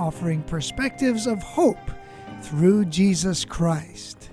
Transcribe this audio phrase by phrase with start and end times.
[0.00, 1.90] offering perspectives of hope
[2.40, 4.30] through Jesus Christ.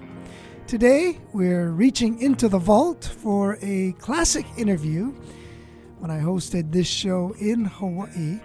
[0.65, 5.13] Today, we're reaching into the vault for a classic interview.
[5.99, 8.39] When I hosted this show in Hawaii,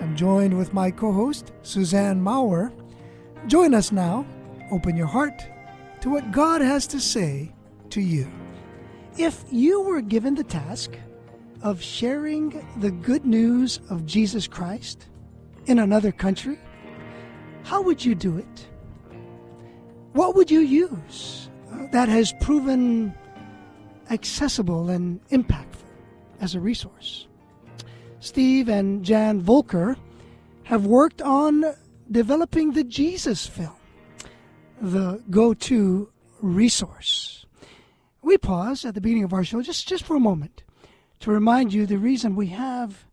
[0.00, 2.70] I'm joined with my co host, Suzanne Maurer.
[3.46, 4.26] Join us now.
[4.70, 5.42] Open your heart
[6.02, 7.50] to what God has to say
[7.90, 8.30] to you.
[9.16, 10.92] If you were given the task
[11.62, 15.08] of sharing the good news of Jesus Christ,
[15.68, 16.58] in another country,
[17.68, 18.66] how would you do it?
[20.14, 23.12] What would you use uh, that has proven
[24.10, 25.84] accessible and impactful
[26.40, 27.26] as a resource?
[28.20, 29.98] Steve and Jan Volker
[30.62, 31.62] have worked on
[32.10, 33.76] developing the Jesus film,
[34.80, 37.44] the go to resource.
[38.22, 40.62] We pause at the beginning of our show just, just for a moment
[41.20, 43.04] to remind you the reason we have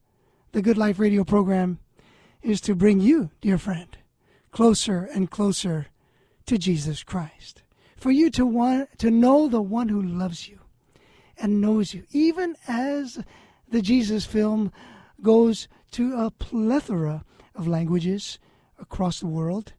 [0.54, 1.80] the Good Life radio program
[2.42, 3.98] is to bring you, dear friend,
[4.56, 5.88] closer and closer
[6.46, 7.62] to Jesus Christ.
[7.98, 10.62] For you to want to know the one who loves you
[11.38, 13.22] and knows you, even as
[13.68, 14.72] the Jesus film
[15.22, 18.40] goes to a plethora of languages
[18.80, 19.74] across the world.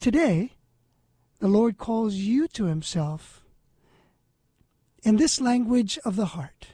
[0.00, 0.52] Today,
[1.38, 3.44] the Lord calls you to Himself
[5.02, 6.68] in this language of the heart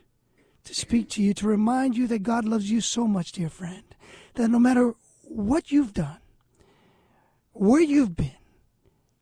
[0.62, 3.82] to speak to you, to remind you that God loves you so much, dear friend,
[4.34, 6.18] that no matter what you've done,
[7.54, 8.32] where you've been,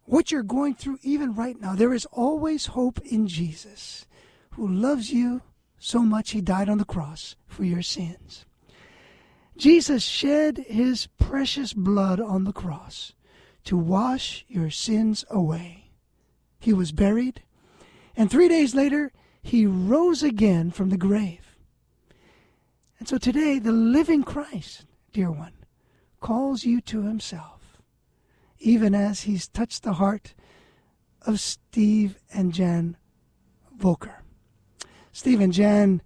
[0.04, 4.06] what you're going through, even right now, there is always hope in Jesus,
[4.52, 5.42] who loves you
[5.78, 8.44] so much he died on the cross for your sins.
[9.56, 13.12] Jesus shed his precious blood on the cross
[13.64, 15.90] to wash your sins away.
[16.58, 17.42] He was buried,
[18.16, 19.12] and three days later,
[19.42, 21.56] he rose again from the grave.
[22.98, 25.52] And so today, the living Christ, dear one,
[26.20, 27.61] calls you to himself,
[28.62, 30.34] even as he's touched the heart
[31.26, 32.96] of Steve and Jan
[33.76, 34.22] Volker.
[35.12, 36.00] Steve and Jan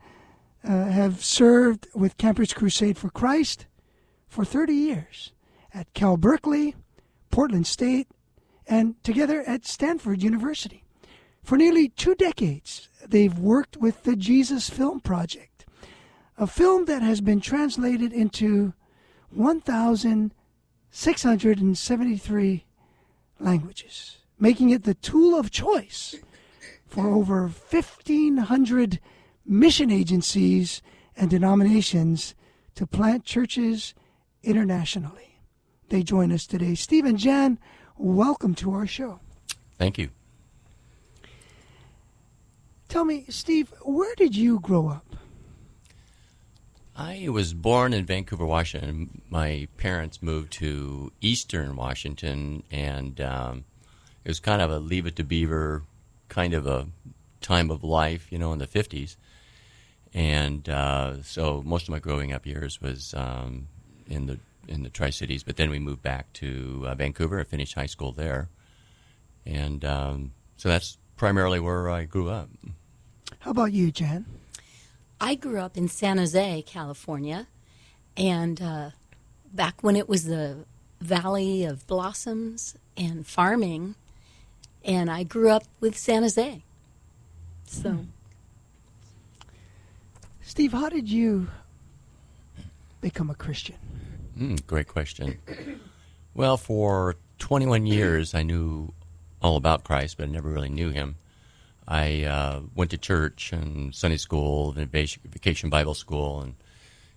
[0.65, 3.67] uh, have served with Campus Crusade for Christ
[4.27, 5.33] for 30 years
[5.73, 6.75] at Cal Berkeley,
[7.31, 8.09] Portland State,
[8.67, 10.83] and together at Stanford University.
[11.43, 15.67] For nearly two decades, they've worked with the Jesus Film Project,
[16.37, 18.73] a film that has been translated into
[20.91, 22.65] 1,673
[23.39, 26.17] languages, making it the tool of choice
[26.87, 29.01] for over 1,500
[29.45, 30.83] mission agencies
[31.17, 32.35] and denominations
[32.75, 33.95] to plant churches
[34.43, 35.41] internationally.
[35.89, 36.75] They join us today.
[36.75, 37.59] Steve and Jan,
[37.97, 39.21] welcome to our show.
[39.79, 40.11] Thank you.
[42.89, 45.06] Tell me, Steve, where did you grow up?
[46.99, 49.21] I was born in Vancouver, Washington.
[49.29, 53.65] My parents moved to Eastern Washington, and um,
[54.25, 55.83] it was kind of a leave it to beaver
[56.29, 56.89] kind of a
[57.43, 59.17] time of life, you know, in the 50s.
[60.15, 63.69] And uh, so most of my growing up years was um,
[64.09, 67.47] in the in the Tri Cities, but then we moved back to uh, Vancouver and
[67.47, 68.49] finished high school there.
[69.45, 72.49] And um, so that's primarily where I grew up.
[73.41, 74.25] How about you, Jan?
[75.21, 77.47] I grew up in San Jose, California,
[78.17, 78.91] and uh,
[79.53, 80.65] back when it was the
[81.01, 83.95] Valley of Blossoms and farming,
[84.85, 86.63] and I grew up with San Jose.
[87.67, 88.03] So, hmm.
[90.43, 91.49] Steve, how did you
[93.01, 93.77] become a Christian?
[94.39, 95.39] Mm, great question.
[96.35, 98.93] Well, for 21 years, I knew
[99.43, 101.17] all about Christ, but I never really knew him.
[101.89, 106.55] I uh, went to church and Sunday school and vacation Bible school, and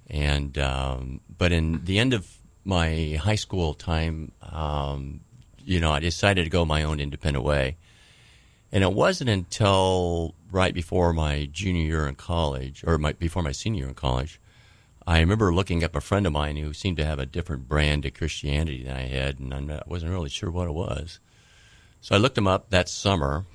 [0.10, 2.28] and um, but in the end of
[2.64, 5.22] my high school time, um,
[5.58, 7.78] you know, I decided to go my own independent way,
[8.72, 13.52] and it wasn't until right before my junior year in college, or my, before my
[13.52, 14.40] senior year in college,
[15.08, 18.06] I remember looking up a friend of mine who seemed to have a different brand
[18.06, 21.20] of Christianity than I had, and I wasn't really sure what it was.
[22.02, 23.46] So I looked him up that summer,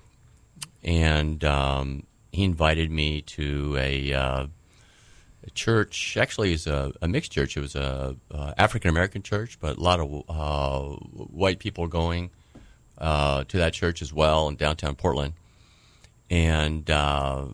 [0.84, 4.46] and um, he invited me to a uh,
[5.46, 6.16] a church.
[6.16, 7.56] Actually, it's a, a mixed church.
[7.56, 12.30] It was a, a African American church, but a lot of uh, white people going
[12.98, 15.34] uh, to that church as well in downtown Portland.
[16.30, 17.46] And uh,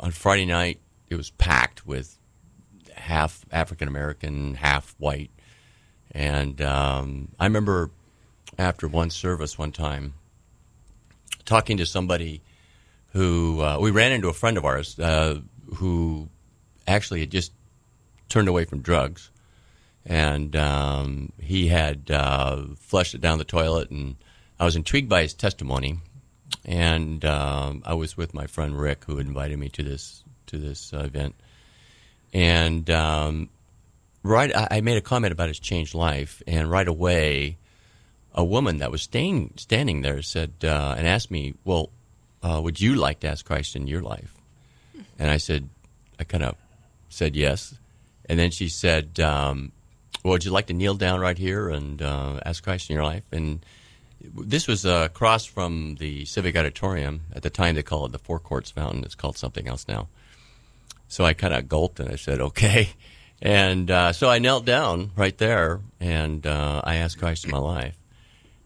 [0.00, 2.18] on Friday night, it was packed with
[2.94, 5.30] half African American, half white.
[6.10, 7.90] And um, I remember
[8.58, 10.14] after one service one time
[11.44, 12.40] talking to somebody
[13.14, 15.38] who uh, we ran into a friend of ours uh,
[15.76, 16.28] who
[16.86, 17.52] actually had just
[18.28, 19.30] turned away from drugs,
[20.04, 24.16] and um, he had uh, flushed it down the toilet, and
[24.58, 26.00] I was intrigued by his testimony,
[26.64, 30.92] and um, I was with my friend Rick, who invited me to this to this
[30.92, 31.36] uh, event,
[32.32, 33.48] and um,
[34.24, 37.58] right, I, I made a comment about his changed life, and right away,
[38.34, 41.90] a woman that was staying standing there said uh, and asked me, "Well,
[42.44, 44.34] uh, would you like to ask Christ in your life?"
[45.18, 45.68] And I said,
[46.20, 46.56] I kind of
[47.08, 47.74] said yes,
[48.28, 49.72] and then she said, um,
[50.22, 53.04] "Well, would you like to kneel down right here and uh, ask Christ in your
[53.04, 53.64] life?" And
[54.20, 57.22] this was across from the Civic Auditorium.
[57.34, 59.04] At the time, they called it the Forecourt Fountain.
[59.04, 60.08] It's called something else now.
[61.08, 62.90] So I kind of gulped and I said, "Okay."
[63.42, 67.58] And uh, so I knelt down right there and uh, I asked Christ in my
[67.58, 67.96] life.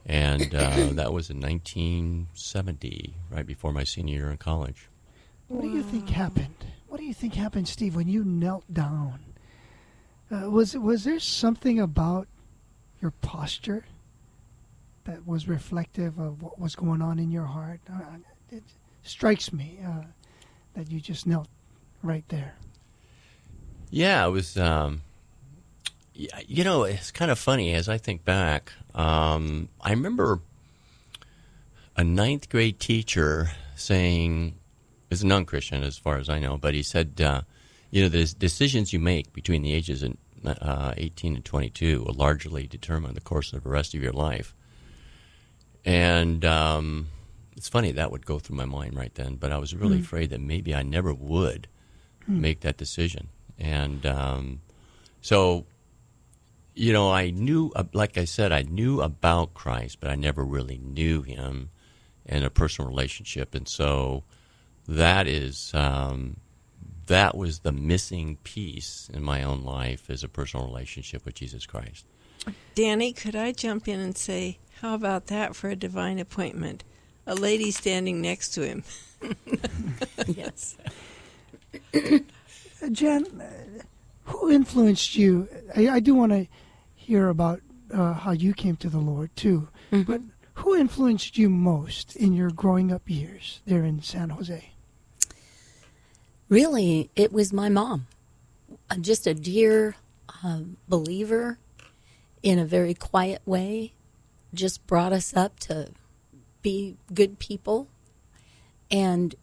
[0.09, 4.89] And uh, that was in 1970, right before my senior year in college.
[5.49, 6.65] What do you think happened?
[6.89, 9.21] What do you think happened, Steve, when you knelt down?
[10.31, 12.27] Uh, was was there something about
[13.01, 13.85] your posture
[15.05, 17.81] that was reflective of what was going on in your heart?
[17.91, 18.03] Uh,
[18.51, 18.63] it
[19.03, 20.03] strikes me uh,
[20.75, 21.49] that you just knelt
[22.03, 22.57] right there.
[23.91, 24.57] Yeah, it was.
[24.57, 25.03] Um,
[26.15, 28.73] you know, it's kind of funny as I think back.
[28.99, 30.41] Um, I remember
[31.97, 34.57] a ninth grade teacher saying,
[35.09, 37.43] "Is a non-Christian as far as I know," but he said, uh,
[37.93, 42.15] "You know, the decisions you make between the ages of uh, 18 and 22 will
[42.15, 44.53] largely determine the course of the rest of your life."
[45.85, 47.07] And um,
[47.57, 50.03] it's funny that would go through my mind right then, but I was really mm.
[50.03, 51.69] afraid that maybe I never would
[52.29, 52.41] mm.
[52.41, 53.29] make that decision,
[53.61, 54.61] and um,
[55.21, 55.67] so
[56.79, 60.45] you know, I knew, uh, like I said, I knew about Christ, but I never
[60.45, 61.71] really knew him
[62.25, 63.53] in a personal relationship.
[63.53, 64.23] And so
[64.87, 66.37] that is, um,
[67.07, 71.67] that was the missing piece in my own life is a personal relationship with Jesus
[71.67, 72.07] Christ.
[72.77, 76.85] Danny, could I jump in and say, how about that for a divine appointment?
[77.27, 78.85] A lady standing next to him.
[80.29, 80.77] yes.
[82.93, 83.27] Jan,
[84.27, 85.49] who influenced you?
[85.75, 86.47] I, I do want to
[87.09, 89.69] hear about uh, how you came to the Lord too.
[89.91, 90.13] Mm-hmm.
[90.13, 90.21] But
[90.55, 94.73] who influenced you most in your growing up years there in San Jose?
[96.51, 98.07] Really, it was my mom.
[99.01, 99.97] Just a dear
[100.45, 101.59] uh, believer
[102.43, 103.95] in a very quiet way.
[104.53, 105.89] Just brought us up to
[106.61, 107.89] be good people.
[108.91, 109.35] And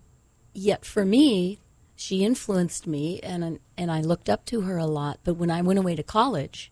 [0.54, 1.60] yet, for me,
[1.96, 5.20] she influenced me, and and I looked up to her a lot.
[5.24, 6.72] But when I went away to college,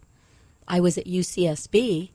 [0.68, 2.10] I was at UCSB,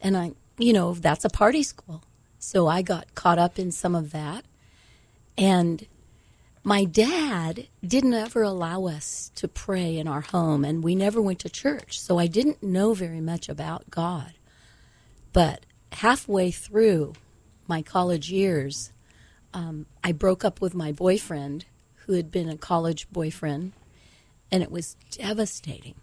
[0.00, 2.02] and I, you know, that's a party school.
[2.38, 4.44] So I got caught up in some of that.
[5.36, 5.86] And
[6.62, 11.38] my dad didn't ever allow us to pray in our home, and we never went
[11.40, 12.00] to church.
[12.00, 14.34] So I didn't know very much about God.
[15.32, 17.14] But halfway through
[17.66, 18.92] my college years,
[19.54, 21.64] um, I broke up with my boyfriend,
[22.06, 23.72] who had been a college boyfriend,
[24.50, 25.94] and it was devastating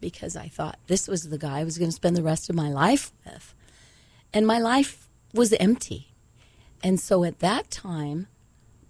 [0.00, 2.56] because I thought this was the guy I was going to spend the rest of
[2.56, 3.54] my life with.
[4.32, 6.12] And my life was empty.
[6.82, 8.26] And so at that time,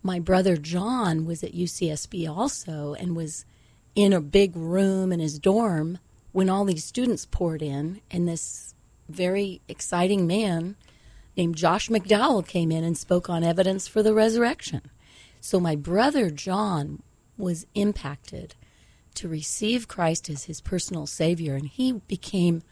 [0.03, 3.45] my brother John was at UCSB also and was
[3.95, 5.99] in a big room in his dorm
[6.33, 8.75] when all these students poured in, and this
[9.09, 10.77] very exciting man
[11.35, 14.83] named Josh McDowell came in and spoke on evidence for the resurrection.
[15.41, 17.03] So my brother John
[17.39, 18.55] was impacted
[19.17, 22.63] to receive Christ as his personal Savior, and he became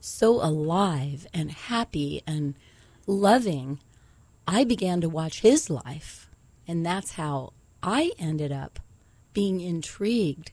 [0.00, 2.54] so alive and happy and
[3.06, 3.80] loving.
[4.46, 6.28] I began to watch his life,
[6.68, 8.80] and that's how I ended up
[9.32, 10.52] being intrigued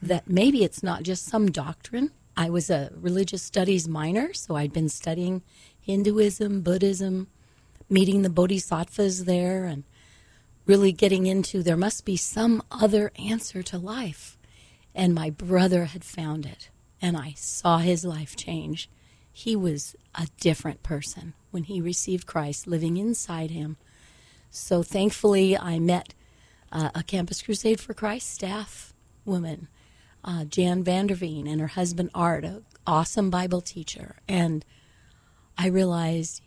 [0.00, 2.12] that maybe it's not just some doctrine.
[2.36, 5.42] I was a religious studies minor, so I'd been studying
[5.80, 7.26] Hinduism, Buddhism,
[7.90, 9.82] meeting the bodhisattvas there, and
[10.66, 14.37] really getting into there must be some other answer to life.
[14.94, 18.90] And my brother had found it, and I saw his life change.
[19.30, 23.76] He was a different person when he received Christ living inside him.
[24.50, 26.14] So thankfully, I met
[26.72, 28.92] uh, a Campus Crusade for Christ staff
[29.24, 29.68] woman
[30.24, 34.16] uh, Jan Vanderveen and her husband Art, an awesome Bible teacher.
[34.28, 34.64] And
[35.56, 36.42] I realized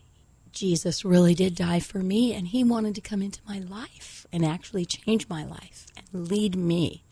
[0.52, 4.46] Jesus really did die for me, and He wanted to come into my life and
[4.46, 7.04] actually change my life and lead me.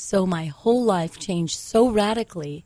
[0.00, 2.64] So my whole life changed so radically.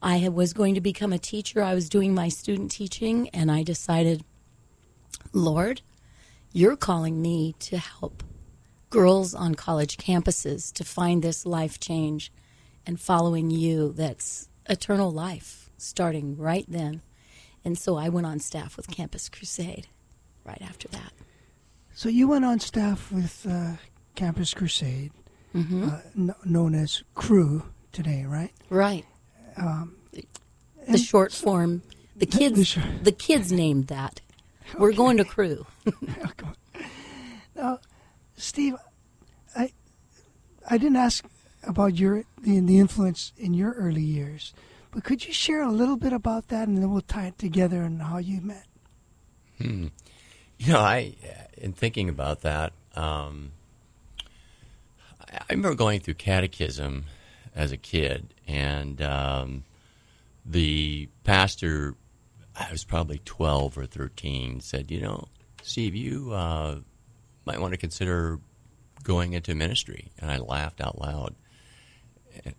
[0.00, 1.60] I was going to become a teacher.
[1.60, 4.24] I was doing my student teaching, and I decided,
[5.32, 5.82] Lord,
[6.52, 8.22] you're calling me to help
[8.90, 12.32] girls on college campuses to find this life change
[12.86, 17.02] and following you that's eternal life starting right then.
[17.64, 19.88] And so I went on staff with Campus Crusade
[20.44, 21.12] right after that.
[21.92, 23.72] So you went on staff with uh,
[24.14, 25.10] Campus Crusade,
[25.54, 25.84] Mm-hmm.
[25.88, 28.50] uh, kn- known as Cru today, right?
[28.70, 29.04] Right.
[29.56, 30.26] Um, The
[30.88, 31.82] and short form.
[32.16, 32.66] The the kids.
[32.66, 34.20] short- The kids named that.
[34.78, 35.64] We're going to Cru.
[37.56, 37.78] Now,
[38.36, 38.74] Steve,
[39.56, 39.72] I
[40.68, 41.24] I didn't ask
[41.62, 44.52] about your the, the influence in your early years,
[44.90, 47.82] but could you share a little bit about that, and then we'll tie it together
[47.82, 48.66] and how you met.
[49.60, 49.86] Hmm.
[50.58, 51.14] You know, I,
[51.56, 53.52] in thinking about that, um,
[55.40, 57.06] I remember going through catechism
[57.54, 59.64] as a kid, and um,
[60.44, 61.94] the pastor,
[62.56, 65.28] I was probably 12 or 13, said, You know,
[65.62, 66.76] Steve, you uh,
[67.46, 68.38] might want to consider
[69.02, 70.10] going into ministry.
[70.18, 71.34] And I laughed out loud.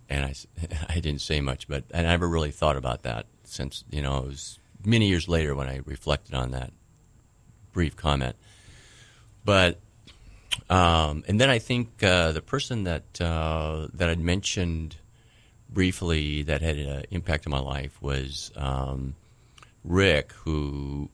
[0.09, 0.33] And I,
[0.89, 4.25] I didn't say much, but I never really thought about that since, you know, it
[4.25, 6.71] was many years later when I reflected on that
[7.73, 8.35] brief comment.
[9.43, 9.79] But
[10.69, 14.97] um, and then I think uh, the person that uh, that I'd mentioned
[15.69, 19.15] briefly that had an impact on my life was um,
[19.83, 21.09] Rick, who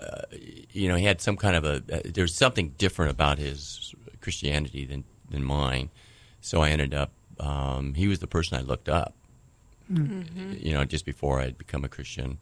[0.00, 0.22] uh,
[0.70, 4.84] you know he had some kind of a uh, there's something different about his Christianity
[4.84, 5.90] than than mine.
[6.40, 9.14] So I ended up um, he was the person I looked up.
[10.60, 12.38] You know, just before I'd become a Christian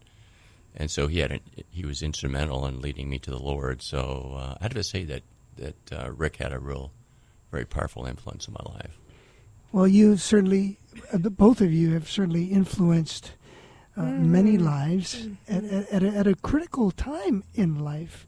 [0.75, 1.39] and so he had an,
[1.69, 3.81] he was instrumental in leading me to the Lord.
[3.81, 5.23] So uh, I have to say that
[5.59, 6.91] that uh, Rick had a real,
[7.51, 8.97] very powerful influence in my life.
[9.71, 10.79] Well, you certainly,
[11.13, 13.33] uh, both of you have certainly influenced
[13.95, 18.25] uh, many lives at, at, at, a, at a critical time in life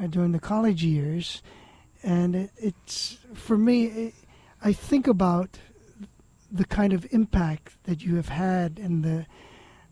[0.00, 1.42] uh, during the college years.
[2.02, 4.14] And it, it's, for me, it,
[4.62, 5.58] I think about
[6.50, 9.26] the kind of impact that you have had and the,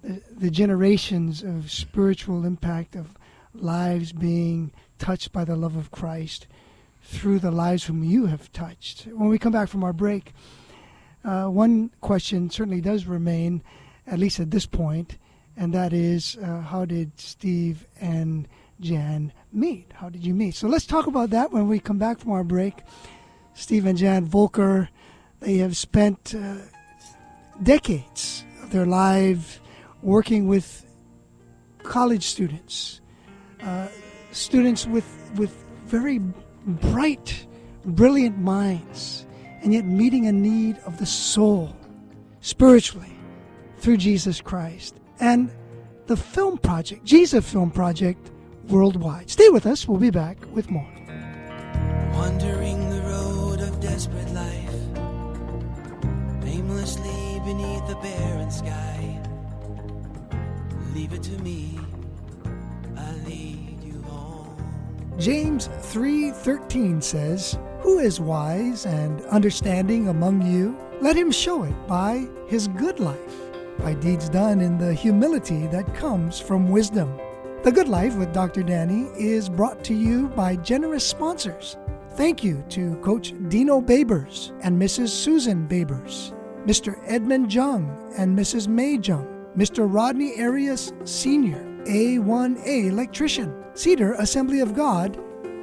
[0.02, 3.16] the, the generations of spiritual impact of
[3.54, 6.46] lives being touched by the love of Christ
[7.02, 9.06] through the lives whom you have touched.
[9.06, 10.32] When we come back from our break,
[11.24, 13.62] uh, one question certainly does remain,
[14.06, 15.18] at least at this point,
[15.56, 18.48] and that is uh, how did Steve and
[18.80, 19.92] Jan meet?
[19.94, 20.54] How did you meet?
[20.54, 22.74] So let's talk about that when we come back from our break.
[23.54, 24.88] Steve and Jan Volker,
[25.40, 26.56] they have spent uh,
[27.62, 29.60] decades of their lives
[30.02, 30.86] working with
[31.82, 33.00] college students,
[33.62, 33.88] uh,
[34.32, 36.20] students with, with very
[36.66, 37.46] bright,
[37.84, 39.26] brilliant minds,
[39.62, 41.74] and yet meeting a need of the soul
[42.40, 43.12] spiritually
[43.78, 44.96] through Jesus Christ.
[45.20, 45.50] And
[46.06, 48.30] the film project, Jesus Film Project
[48.68, 49.30] Worldwide.
[49.30, 49.86] Stay with us.
[49.86, 50.88] We'll be back with more.
[52.12, 54.74] Wandering the road of desperate life,
[56.44, 59.20] aimlessly beneath the barren sky.
[60.94, 61.78] Leave it to me,
[62.96, 63.49] I home.
[65.20, 70.74] James 3:13 says, "Who is wise and understanding among you?
[71.02, 75.94] Let him show it by his good life, by deeds done in the humility that
[75.94, 77.10] comes from wisdom."
[77.64, 78.62] The Good Life with Dr.
[78.62, 81.76] Danny is brought to you by generous sponsors.
[82.14, 85.08] Thank you to Coach Dino Babers and Mrs.
[85.08, 86.32] Susan Babers,
[86.66, 86.96] Mr.
[87.06, 88.68] Edmund Jung and Mrs.
[88.68, 89.86] May Jung, Mr.
[89.86, 95.18] Rodney Arias Sr., A1A electrician, Cedar Assembly of God,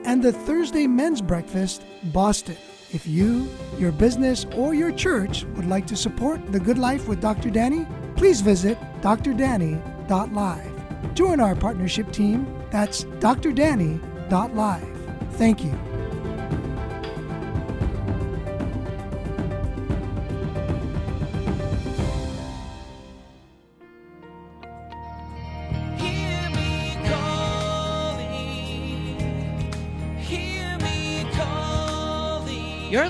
[0.05, 2.57] and the Thursday Men's Breakfast, Boston.
[2.91, 7.21] If you, your business, or your church would like to support The Good Life with
[7.21, 7.49] Dr.
[7.49, 10.73] Danny, please visit drdanny.live.
[11.13, 12.47] Join our partnership team.
[12.71, 14.97] That's drdanny.live.
[15.33, 15.86] Thank you.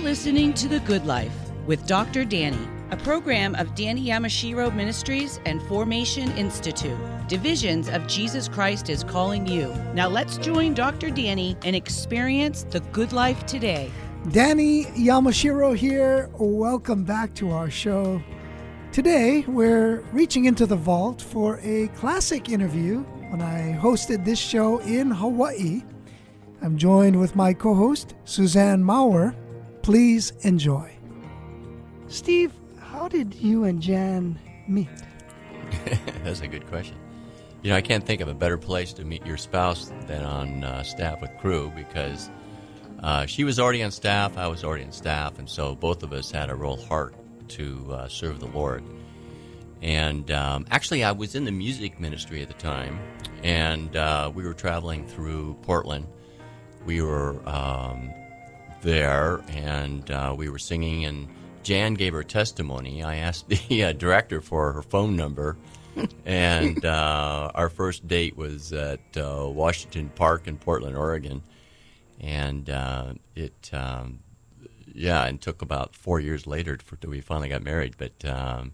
[0.08, 1.36] Listening to The Good Life
[1.66, 2.24] with Dr.
[2.24, 6.98] Danny, a program of Danny Yamashiro Ministries and Formation Institute.
[7.28, 9.68] Divisions of Jesus Christ is calling you.
[9.94, 11.10] Now let's join Dr.
[11.10, 13.92] Danny and experience the good life today.
[14.32, 16.30] Danny Yamashiro here.
[16.40, 18.22] Welcome back to our show.
[18.94, 23.00] Today, we're reaching into the vault for a classic interview
[23.30, 25.84] when I hosted this show in Hawaii.
[26.62, 29.36] I'm joined with my co host, Suzanne Maurer.
[29.88, 30.92] Please enjoy.
[32.10, 34.90] Steve, how did you and Jan meet?
[36.26, 36.98] That's a good question.
[37.62, 40.66] You know, I can't think of a better place to meet your spouse than on
[40.66, 42.30] uh, staff with Cru because
[43.02, 46.12] uh, she was already on staff, I was already on staff, and so both of
[46.12, 47.16] us had a real heart
[47.52, 48.84] to uh, serve the Lord.
[49.82, 53.00] And um, actually, I was in the music ministry at the time,
[53.42, 56.08] and uh, we were traveling through Portland.
[56.86, 58.12] We were um,
[58.88, 61.28] there, and uh, we were singing, and
[61.62, 63.04] Jan gave her testimony.
[63.04, 65.58] I asked the uh, director for her phone number,
[66.26, 71.44] and uh, our first date was at uh, Washington Park in Portland, Oregon,
[72.22, 74.20] and uh, it, um,
[74.94, 77.96] yeah, and took about four years later for we finally got married.
[77.98, 78.72] But um,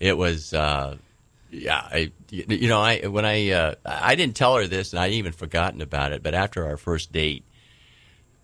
[0.00, 0.96] it was, uh,
[1.50, 5.12] yeah, I, you know, I when I uh, I didn't tell her this, and I'd
[5.12, 6.22] even forgotten about it.
[6.22, 7.44] But after our first date,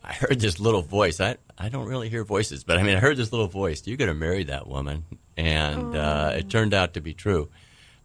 [0.02, 1.20] I heard this little voice.
[1.20, 3.86] I I don't really hear voices, but I mean, I heard this little voice.
[3.86, 5.04] You're going to marry that woman,
[5.36, 7.48] and uh, it turned out to be true.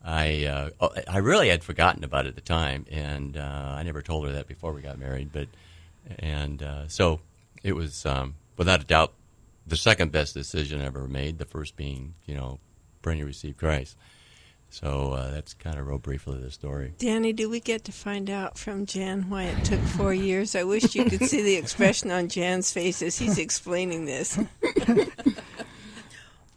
[0.04, 3.84] I uh, oh, I really had forgotten about it at the time, and uh, I
[3.84, 5.30] never told her that before we got married.
[5.32, 5.48] But
[6.20, 7.22] and uh, so
[7.64, 9.14] it was um, without a doubt
[9.66, 11.38] the second best decision I ever made.
[11.38, 12.60] The first being, you know,
[13.02, 13.96] Brittany received Christ.
[14.74, 16.96] So uh, that's kind of real briefly the story.
[16.98, 20.56] Danny, do we get to find out from Jan why it took four years?
[20.56, 24.40] I wish you could see the expression on Jan's face as he's explaining this.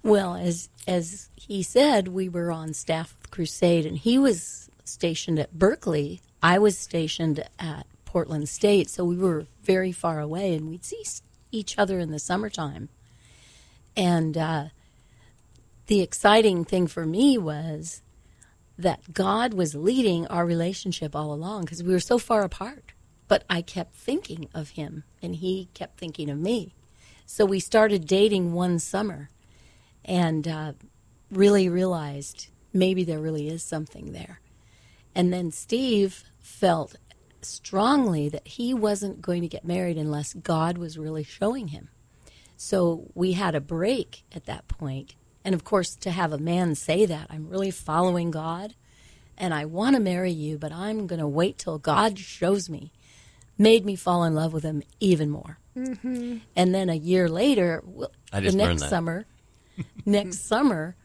[0.07, 5.41] Well, as as he said, we were on staff with Crusade, and he was stationed
[5.41, 6.21] at Berkeley.
[6.41, 11.03] I was stationed at Portland State, so we were very far away, and we'd see
[11.51, 12.89] each other in the summertime.
[13.97, 14.67] And uh,
[15.89, 18.01] the exciting thing for me was
[18.79, 22.93] that God was leading our relationship all along because we were so far apart.
[23.29, 26.75] But I kept thinking of him, and he kept thinking of me.
[27.25, 29.31] So we started dating one summer
[30.05, 30.73] and uh,
[31.31, 34.41] really realized maybe there really is something there.
[35.15, 36.97] And then Steve felt
[37.43, 41.89] strongly that he wasn't going to get married unless God was really showing him.
[42.57, 45.15] So we had a break at that point.
[45.47, 48.75] And of course, to have a man say that, I'm really following God
[49.39, 52.91] and I want to marry you, but I'm going to wait till God shows me,
[53.57, 55.61] made me fall in love with him even more.
[56.57, 57.85] And then a year later,
[58.33, 59.25] the next summer,
[60.05, 60.97] next summer,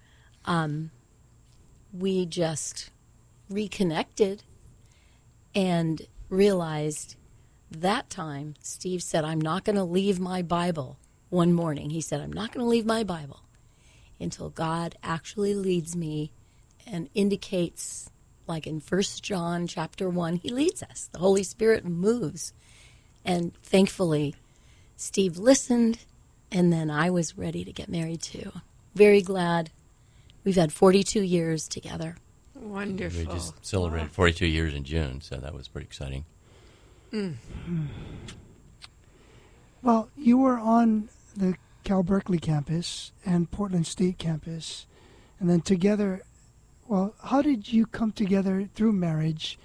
[0.45, 0.89] um,
[1.93, 2.89] we just
[3.47, 4.41] reconnected
[5.53, 7.15] and realized
[7.69, 10.97] that time Steve said, I'm not going to leave my Bible
[11.29, 11.91] one morning.
[11.91, 13.41] He said, I'm not going to leave my Bible
[14.21, 16.31] until God actually leads me
[16.85, 18.09] and indicates
[18.47, 21.09] like in First John chapter 1 he leads us.
[21.11, 22.53] The Holy Spirit moves.
[23.23, 24.35] And thankfully
[24.95, 25.99] Steve listened
[26.51, 28.51] and then I was ready to get married too.
[28.95, 29.71] Very glad.
[30.43, 32.17] We've had 42 years together.
[32.55, 33.19] Wonderful.
[33.19, 36.25] We just celebrated 42 years in June, so that was pretty exciting.
[37.11, 37.35] Mm.
[39.81, 44.85] Well, you were on the Cal Berkeley campus and Portland State campus,
[45.39, 46.21] and then together.
[46.87, 49.57] Well, how did you come together through marriage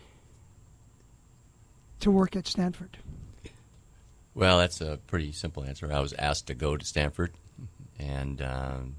[2.01, 2.99] to work at Stanford?
[4.35, 5.91] Well, that's a pretty simple answer.
[5.93, 7.33] I was asked to go to Stanford,
[7.99, 8.97] and um,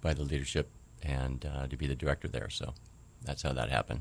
[0.00, 0.68] by the leadership,
[1.02, 2.50] and uh, to be the director there.
[2.50, 2.74] So
[3.24, 4.00] that's how that happened.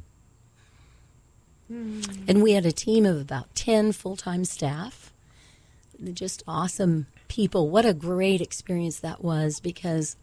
[1.70, 5.12] And we had a team of about 10 full time staff.
[5.98, 7.68] They're Just awesome people.
[7.68, 10.16] What a great experience that was because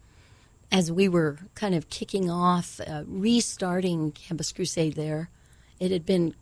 [0.70, 5.29] as we were kind of kicking off, uh, restarting Campus Crusade there,
[5.81, 6.37] it had been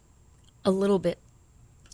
[0.67, 1.19] a little bit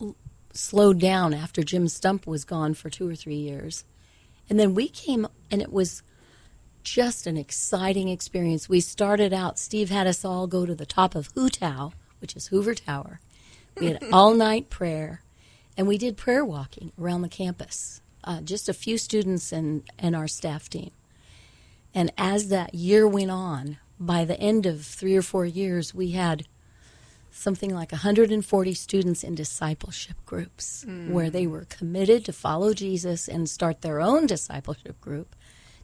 [0.01, 0.17] l-
[0.53, 3.85] slowed down after Jim Stump was gone for two or three years.
[4.51, 6.03] And then we came, and it was
[6.83, 8.69] just an exciting experience.
[8.69, 12.35] We started out, Steve had us all go to the top of Hoo Tow, which
[12.35, 13.21] is Hoover Tower.
[13.79, 15.23] We had all night prayer,
[15.77, 20.17] and we did prayer walking around the campus, uh, just a few students and, and
[20.17, 20.91] our staff team.
[21.95, 26.11] And as that year went on, by the end of three or four years, we
[26.11, 26.47] had
[27.31, 33.49] something like 140 students in discipleship groups where they were committed to follow Jesus and
[33.49, 35.35] start their own discipleship group,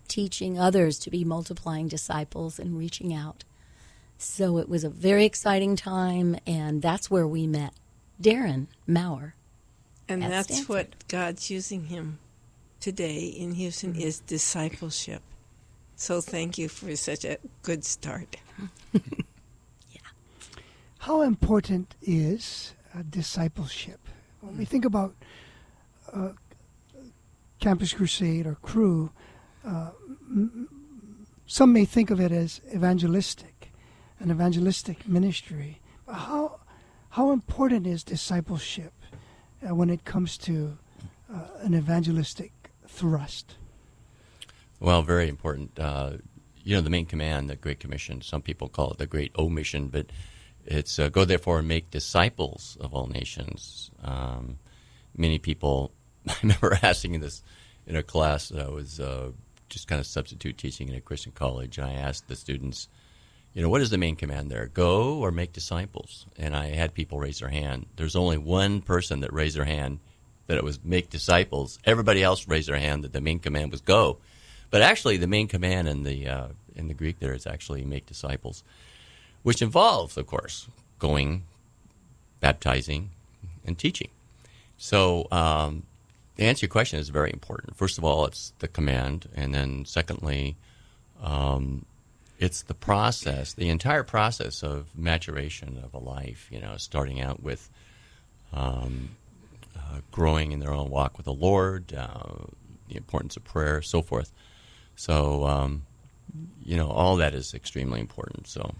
[0.09, 3.45] teaching others to be multiplying disciples and reaching out.
[4.17, 7.75] So it was a very exciting time, and that's where we met
[8.21, 9.35] Darren Maurer.
[10.09, 10.69] And that's Stanford.
[10.69, 12.19] what God's using him
[12.81, 15.23] today in Houston is discipleship.
[15.97, 18.37] So thank you for such a good start.
[18.93, 20.01] yeah.
[20.99, 24.01] How important is uh, discipleship?
[24.41, 25.15] When we think about
[26.13, 26.31] uh,
[27.61, 29.11] Campus Crusade or Cru,
[29.65, 29.91] uh,
[30.31, 30.69] m-
[31.47, 33.73] some may think of it as evangelistic,
[34.21, 35.81] an evangelistic ministry.
[36.07, 36.61] But how
[37.11, 38.93] how important is discipleship
[39.69, 40.79] uh, when it comes to
[41.33, 42.53] uh, an evangelistic
[42.91, 43.55] thrust?
[44.79, 45.79] Well, very important.
[45.79, 46.13] Uh,
[46.63, 49.49] you know, the main command, the Great Commission, some people call it the Great O
[49.49, 50.07] Mission, but
[50.67, 53.91] it's uh, go therefore and make disciples of all nations.
[54.03, 54.59] Um,
[55.17, 55.93] many people,
[56.29, 57.43] I remember asking in this
[57.87, 59.31] in a class that I was uh,
[59.69, 62.89] just kind of substitute teaching in a Christian college, and I asked the students,
[63.55, 64.67] you know, what is the main command there?
[64.67, 66.27] Go or make disciples?
[66.39, 67.87] And I had people raise their hand.
[67.97, 69.99] There's only one person that raised their hand
[70.51, 71.79] that it was make disciples.
[71.85, 74.19] Everybody else raised their hand that the main command was go.
[74.71, 78.05] But actually, the main command in the uh, in the Greek there is actually make
[78.05, 78.65] disciples,
[79.45, 80.67] which involves, of course,
[80.99, 81.45] going,
[82.41, 83.11] baptizing,
[83.65, 84.09] and teaching.
[84.77, 85.85] So, um,
[86.35, 87.77] the answer to your question is very important.
[87.77, 90.57] First of all, it's the command, and then secondly,
[91.23, 91.85] um,
[92.41, 96.49] it's the process, the entire process of maturation of a life.
[96.51, 97.71] You know, starting out with
[98.53, 99.11] um,
[99.77, 102.47] uh, growing in their own walk with the Lord, uh,
[102.89, 104.33] the importance of prayer, so forth.
[104.97, 105.87] So, um,
[106.63, 108.47] you know, all that is extremely important.
[108.47, 108.75] So,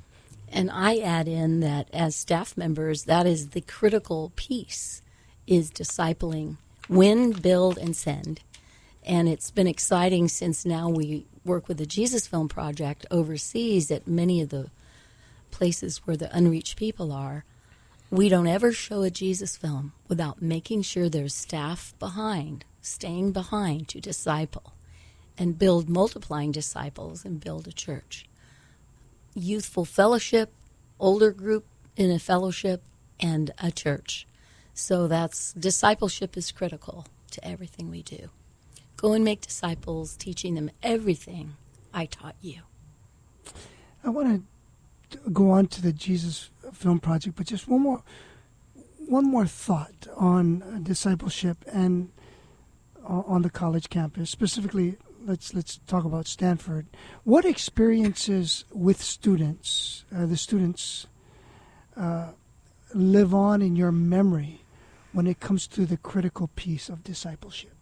[0.49, 5.03] And I add in that as staff members, that is the critical piece
[5.47, 6.57] is discipling,
[6.89, 8.41] win, build, and send.
[9.05, 14.07] And it's been exciting since now we work with the Jesus Film Project overseas at
[14.07, 14.71] many of the
[15.51, 17.45] places where the unreached people are.
[18.13, 23.87] We don't ever show a Jesus film without making sure there's staff behind, staying behind
[23.89, 24.75] to disciple
[25.39, 28.27] and build multiplying disciples and build a church.
[29.33, 30.53] Youthful fellowship,
[30.99, 32.83] older group in a fellowship,
[33.21, 34.27] and a church.
[34.75, 38.31] So that's discipleship is critical to everything we do.
[38.97, 41.55] Go and make disciples, teaching them everything
[41.95, 42.63] I taught you.
[44.03, 44.45] I want
[45.11, 48.03] to go on to the Jesus Film Project, but just one more
[49.11, 52.11] one more thought on uh, discipleship and
[53.05, 54.31] uh, on the college campus.
[54.31, 56.87] Specifically, let's let's talk about Stanford.
[57.25, 61.07] What experiences with students, uh, the students,
[61.97, 62.29] uh,
[62.95, 64.63] live on in your memory
[65.13, 67.75] when it comes to the critical piece of discipleship?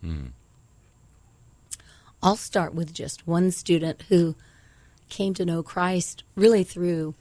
[0.00, 0.26] hmm.
[2.22, 4.34] I'll start with just one student who
[5.08, 7.14] came to know Christ really through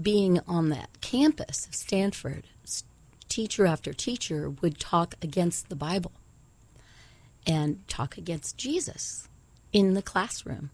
[0.00, 2.44] being on that campus of Stanford.
[3.28, 6.12] Teacher after teacher would talk against the Bible
[7.46, 9.28] and talk against Jesus
[9.72, 10.70] in the classroom.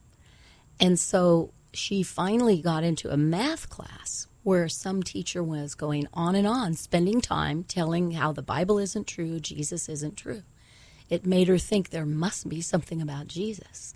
[0.80, 6.34] And so she finally got into a math class where some teacher was going on
[6.34, 10.42] and on, spending time telling how the Bible isn't true, Jesus isn't true.
[11.10, 13.94] It made her think there must be something about Jesus.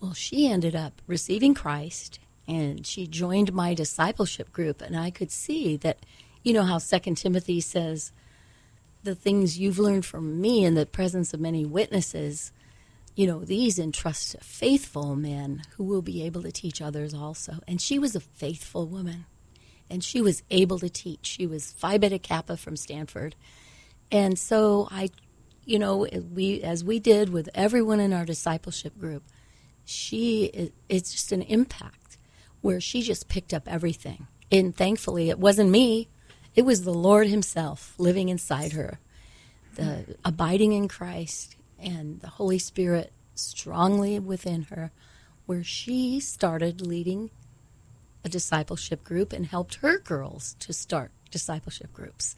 [0.00, 2.18] Well, she ended up receiving Christ
[2.48, 6.04] and she joined my discipleship group and I could see that
[6.42, 8.10] you know how second Timothy says
[9.04, 12.50] the things you've learned from me in the presence of many witnesses
[13.14, 17.60] you know these entrust to faithful men who will be able to teach others also.
[17.66, 19.26] And she was a faithful woman
[19.90, 21.26] and she was able to teach.
[21.26, 23.34] She was phi beta kappa from stanford.
[24.10, 25.10] And so i
[25.64, 29.22] you know we as we did with everyone in our discipleship group
[29.84, 32.07] she it, it's just an impact
[32.60, 34.26] where she just picked up everything.
[34.50, 36.08] And thankfully it wasn't me.
[36.54, 38.98] It was the lord himself living inside her.
[39.74, 44.90] The abiding in christ and the holy spirit strongly within her
[45.46, 47.30] where she started leading
[48.24, 52.36] a discipleship group and helped her girls to start discipleship groups.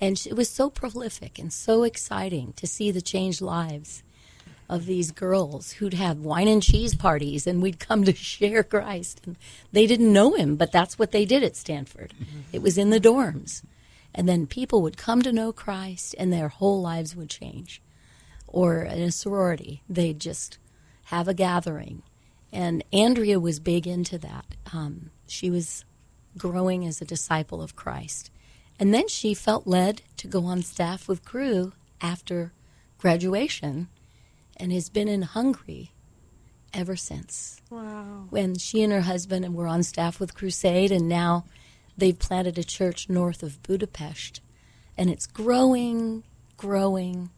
[0.00, 4.02] And it was so prolific and so exciting to see the changed lives
[4.68, 9.20] of these girls who'd have wine and cheese parties and we'd come to share Christ.
[9.26, 9.36] And
[9.72, 12.14] they didn't know him, but that's what they did at Stanford.
[12.52, 13.62] It was in the dorms.
[14.14, 17.82] And then people would come to know Christ and their whole lives would change.
[18.46, 20.58] Or in a sorority, they'd just
[21.06, 22.02] have a gathering.
[22.52, 24.46] And Andrea was big into that.
[24.72, 25.84] Um, she was
[26.38, 28.30] growing as a disciple of Christ.
[28.78, 32.52] And then she felt led to go on staff with Cru after
[32.98, 33.88] graduation
[34.56, 35.92] and has been in Hungary
[36.72, 37.60] ever since.
[37.70, 38.26] Wow.
[38.30, 41.44] When she and her husband were on staff with Crusade, and now
[41.96, 44.40] they've planted a church north of Budapest,
[44.96, 46.24] and it's growing,
[46.56, 47.30] growing.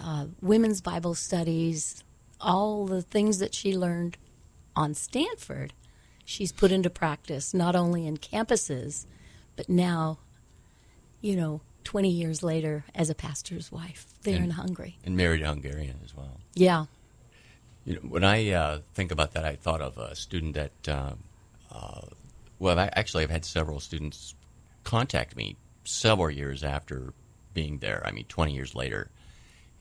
[0.00, 2.04] uh, women's Bible studies,
[2.40, 4.16] all the things that she learned
[4.76, 5.72] on Stanford,
[6.24, 9.06] she's put into practice, not only in campuses,
[9.56, 10.18] but now,
[11.20, 14.98] you know, 20 years later as a pastor's wife there And- in Hungary.
[15.04, 16.38] And married a Hungarian as well.
[16.58, 16.86] Yeah.
[17.84, 21.12] You know, when I uh, think about that, I thought of a student that, uh,
[21.72, 22.00] uh,
[22.58, 24.34] well, I, actually, I've had several students
[24.84, 27.12] contact me several years after
[27.54, 28.02] being there.
[28.04, 29.10] I mean, 20 years later.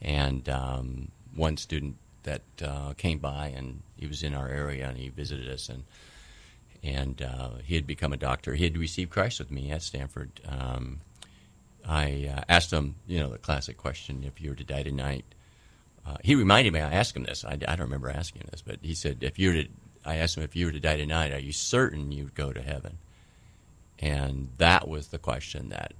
[0.01, 4.97] And um, one student that uh, came by and he was in our area and
[4.97, 5.83] he visited us and
[6.83, 8.53] and uh, he had become a doctor.
[8.53, 10.39] He had received Christ with me at Stanford.
[10.47, 10.99] Um,
[11.85, 15.25] I asked him, you know, the classic question: If you were to die tonight,
[16.07, 16.79] uh, he reminded me.
[16.79, 17.43] I asked him this.
[17.43, 19.67] I, I don't remember asking this, but he said, "If you were to,"
[20.05, 22.61] I asked him, "If you were to die tonight, are you certain you'd go to
[22.61, 22.97] heaven?"
[23.99, 25.93] And that was the question that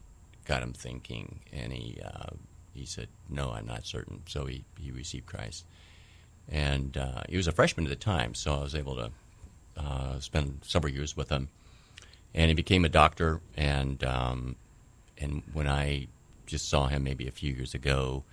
[0.45, 1.41] got him thinking.
[1.51, 2.29] And he uh,
[2.73, 5.65] he said, "No, I'm not certain." So he he received Christ,
[6.49, 9.11] and uh, he was a freshman at the time, so I was able to
[9.75, 11.49] uh, spend several years with him.
[12.33, 14.55] And he became a doctor, and um,
[15.17, 16.07] and when I
[16.45, 18.23] just saw him maybe a few years ago,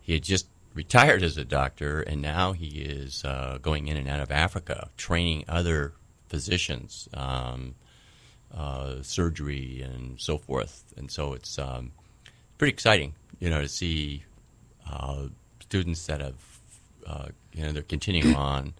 [0.00, 4.08] he had just retired as a doctor, and now he is uh, going in and
[4.08, 5.92] out of Africa, training other
[6.28, 7.74] physicians, um,
[8.54, 10.92] uh, surgery, and so forth.
[10.96, 11.92] And so it's um,
[12.58, 14.24] pretty exciting, you know, to see
[14.90, 15.24] uh,
[15.60, 16.60] students that have,
[17.06, 18.74] uh, you know, they're continuing on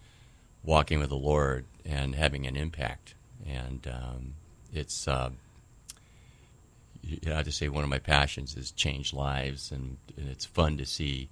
[0.65, 3.15] walking with the Lord and having an impact.
[3.47, 4.35] And um,
[4.73, 5.31] it's, uh,
[7.03, 10.45] you know, I just say one of my passions is change lives, and, and it's
[10.45, 11.31] fun to see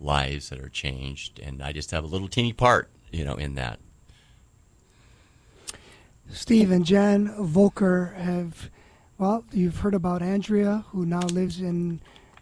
[0.00, 1.38] lives that are changed.
[1.40, 3.78] And I just have a little teeny part, you know, in that.
[6.30, 8.70] Steve and Jan Volker have,
[9.18, 12.00] well, you've heard about Andrea, who now lives in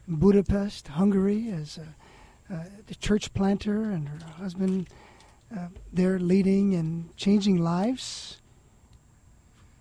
[0.08, 4.88] Budapest, Hungary, as a, uh, the church planter, and her husband.
[5.54, 8.38] Uh, they're leading and changing lives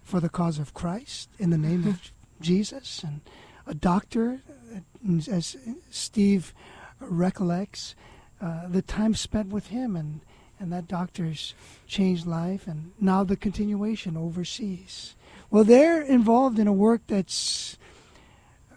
[0.04, 3.04] for the cause of Christ in the name of Jesus.
[3.04, 3.22] And
[3.66, 4.42] a doctor,
[4.76, 5.56] uh, as
[5.90, 6.54] Steve
[7.02, 7.96] recollects,
[8.42, 10.22] uh, the time spent with him and
[10.62, 11.56] and that doctor's
[11.88, 15.16] changed life, and now the continuation overseas.
[15.50, 17.80] Well, they're involved in a work that's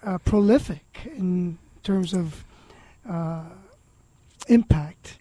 [0.02, 2.42] uh, prolific in terms of
[3.08, 3.44] uh,
[4.48, 5.18] impact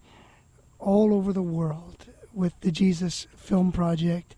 [0.79, 4.33] all over the world with the Jesus Film Project.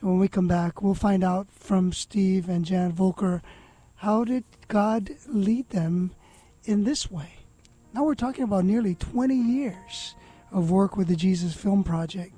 [0.00, 3.42] When we come back, we'll find out from Steve and Jan Volker
[3.96, 6.12] how did God lead them
[6.64, 7.37] in this way.
[7.94, 10.14] Now we're talking about nearly 20 years
[10.52, 12.34] of work with the Jesus Film Project.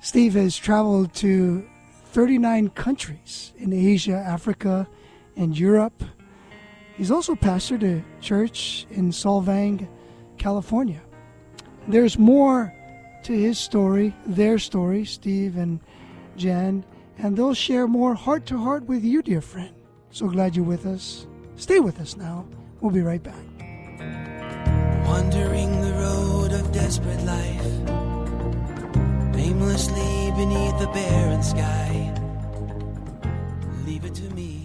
[0.00, 1.64] Steve has traveled to
[2.06, 4.88] 39 countries in Asia, Africa,
[5.36, 6.04] and Europe.
[6.96, 9.88] He's also pastored a church in Solvang,
[10.38, 11.00] California.
[11.88, 12.74] There's more
[13.24, 15.80] to his story, their story, Steve and
[16.36, 16.84] Jan,
[17.18, 19.74] and they'll share more heart to heart with you, dear friend.
[20.10, 21.26] So glad you're with us.
[21.56, 22.46] Stay with us now.
[22.80, 23.53] We'll be right back.
[25.06, 27.66] Wandering the road of desperate life,
[29.36, 32.12] aimlessly beneath the barren sky.
[33.86, 34.63] Leave it to me,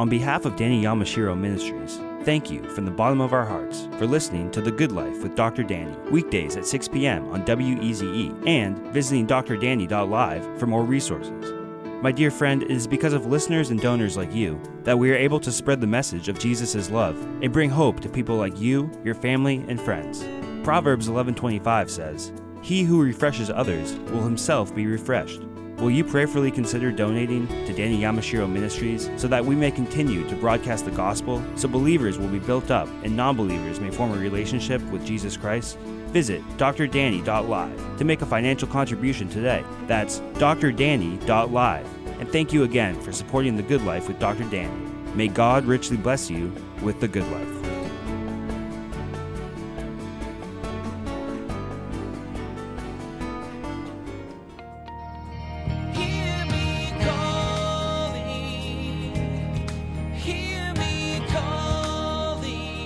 [0.00, 4.06] On behalf of Danny Yamashiro Ministries, thank you from the bottom of our hearts for
[4.06, 5.62] listening to The Good Life with Dr.
[5.62, 7.28] Danny, weekdays at 6 p.m.
[7.28, 11.52] on WEZE, and visiting drdanny.live for more resources.
[12.02, 15.16] My dear friend, it is because of listeners and donors like you that we are
[15.16, 18.90] able to spread the message of Jesus' love and bring hope to people like you,
[19.04, 20.26] your family, and friends.
[20.64, 22.32] Proverbs 11:25 says,
[22.62, 25.42] "He who refreshes others will himself be refreshed."
[25.80, 30.36] Will you prayerfully consider donating to Danny Yamashiro Ministries so that we may continue to
[30.36, 34.18] broadcast the gospel so believers will be built up and non believers may form a
[34.18, 35.78] relationship with Jesus Christ?
[36.08, 39.64] Visit drdanny.live to make a financial contribution today.
[39.86, 41.86] That's drdanny.live.
[42.20, 44.44] And thank you again for supporting the good life with Dr.
[44.50, 44.90] Danny.
[45.14, 47.59] May God richly bless you with The Good Life.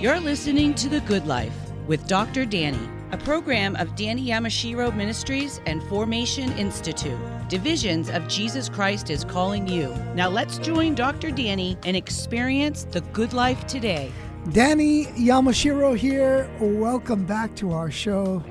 [0.05, 2.45] You're listening to The Good Life with Dr.
[2.45, 7.17] Danny, a program of Danny Yamashiro Ministries and Formation Institute.
[7.49, 9.91] Divisions of Jesus Christ is calling you.
[10.13, 11.31] Now let's join Dr.
[11.31, 14.11] Danny and experience the good life today.
[14.51, 16.51] Danny Yamashiro here.
[16.59, 18.43] Welcome back to our show.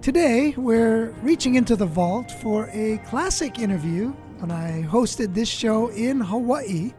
[0.00, 5.88] Today, we're reaching into the vault for a classic interview when I hosted this show
[5.88, 6.92] in Hawaii.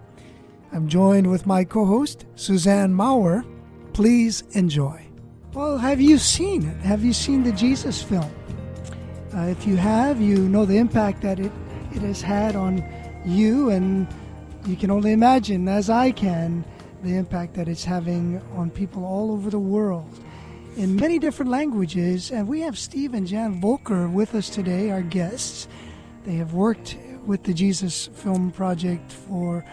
[0.73, 3.45] I'm joined with my co host, Suzanne Maurer.
[3.95, 5.07] Please enjoy.
[5.53, 6.75] Well, have you seen it?
[6.81, 8.29] Have you seen the Jesus film?
[9.33, 11.49] Uh, if you have, you know the impact that it,
[11.93, 12.83] it has had on
[13.23, 14.05] you, and
[14.65, 16.65] you can only imagine, as I can,
[17.03, 20.09] the impact that it's having on people all over the world
[20.75, 22.31] in many different languages.
[22.31, 25.69] And we have Steve and Jan Volker with us today, our guests.
[26.25, 29.63] They have worked with the Jesus Film Project for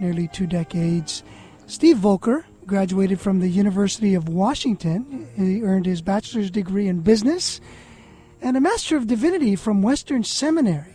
[0.00, 1.22] nearly two decades.
[1.66, 5.28] Steve Volker graduated from the University of Washington.
[5.36, 7.60] He earned his bachelor's degree in business
[8.42, 10.94] and a Master of Divinity from Western Seminary.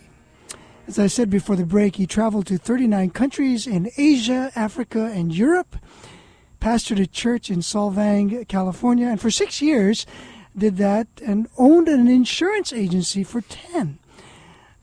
[0.88, 5.34] As I said before the break, he traveled to 39 countries in Asia, Africa, and
[5.34, 5.78] Europe,
[6.60, 10.06] pastored a church in Solvang, California, and for six years
[10.58, 14.00] did that and owned an insurance agency for 10.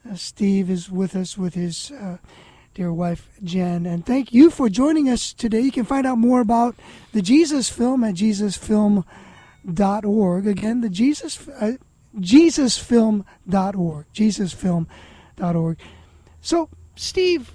[0.09, 2.17] Uh, Steve is with us with his uh,
[2.79, 5.59] dear wife, Jan, and thank you for joining us today.
[5.59, 6.77] You can find out more about
[7.13, 10.47] the Jesus film at jesusfilm.org.
[10.47, 11.49] Again, the Jesus.
[11.49, 11.73] Uh,
[12.19, 15.79] jesusfilm.org jesusfilm.org
[16.41, 17.53] so steve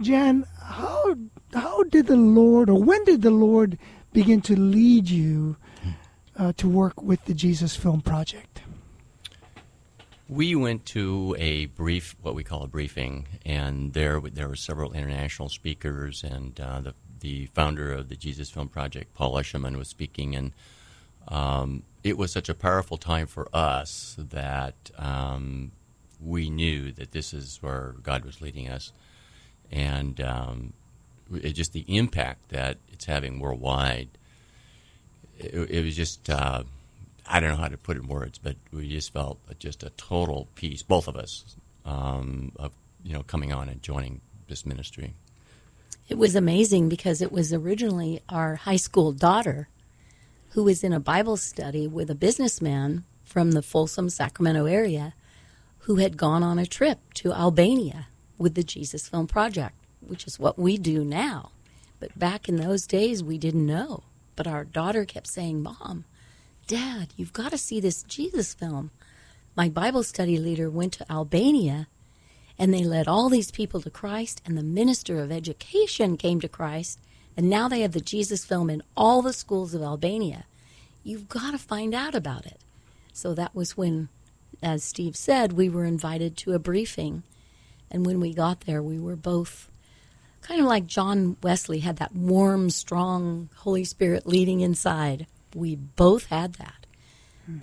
[0.00, 1.14] Jan, how
[1.54, 3.78] how did the lord or when did the lord
[4.12, 5.56] begin to lead you
[6.36, 8.62] uh, to work with the jesus film project
[10.32, 14.94] We went to a brief, what we call a briefing, and there there were several
[14.94, 19.88] international speakers, and uh, the the founder of the Jesus Film Project, Paul Eshleman, was
[19.88, 20.52] speaking, and
[21.28, 25.70] um, it was such a powerful time for us that um,
[26.18, 28.94] we knew that this is where God was leading us,
[29.70, 30.72] and um,
[31.30, 34.08] it, just the impact that it's having worldwide.
[35.38, 36.30] It, it was just.
[36.30, 36.62] Uh,
[37.26, 39.90] I don't know how to put it in words, but we just felt just a
[39.90, 42.72] total peace, both of us, um, of
[43.04, 45.14] you know coming on and joining this ministry.
[46.08, 49.68] It was amazing because it was originally our high school daughter
[50.50, 55.14] who was in a Bible study with a businessman from the Folsom, Sacramento area
[55.80, 60.38] who had gone on a trip to Albania with the Jesus Film Project, which is
[60.38, 61.50] what we do now.
[61.98, 64.02] But back in those days, we didn't know.
[64.36, 66.04] But our daughter kept saying, Mom,
[66.66, 68.90] Dad, you've got to see this Jesus film.
[69.56, 71.88] My Bible study leader went to Albania
[72.58, 76.48] and they led all these people to Christ, and the minister of education came to
[76.48, 77.00] Christ,
[77.36, 80.44] and now they have the Jesus film in all the schools of Albania.
[81.02, 82.60] You've got to find out about it.
[83.12, 84.08] So that was when,
[84.62, 87.22] as Steve said, we were invited to a briefing.
[87.90, 89.68] And when we got there, we were both
[90.42, 95.26] kind of like John Wesley had that warm, strong Holy Spirit leading inside.
[95.54, 96.86] We both had that.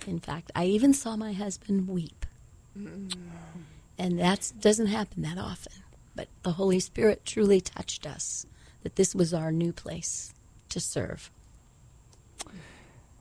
[0.06, 2.26] In fact, I even saw my husband weep.
[2.74, 5.72] And that doesn't happen that often.
[6.14, 8.46] But the Holy Spirit truly touched us
[8.82, 10.32] that this was our new place
[10.70, 11.30] to serve.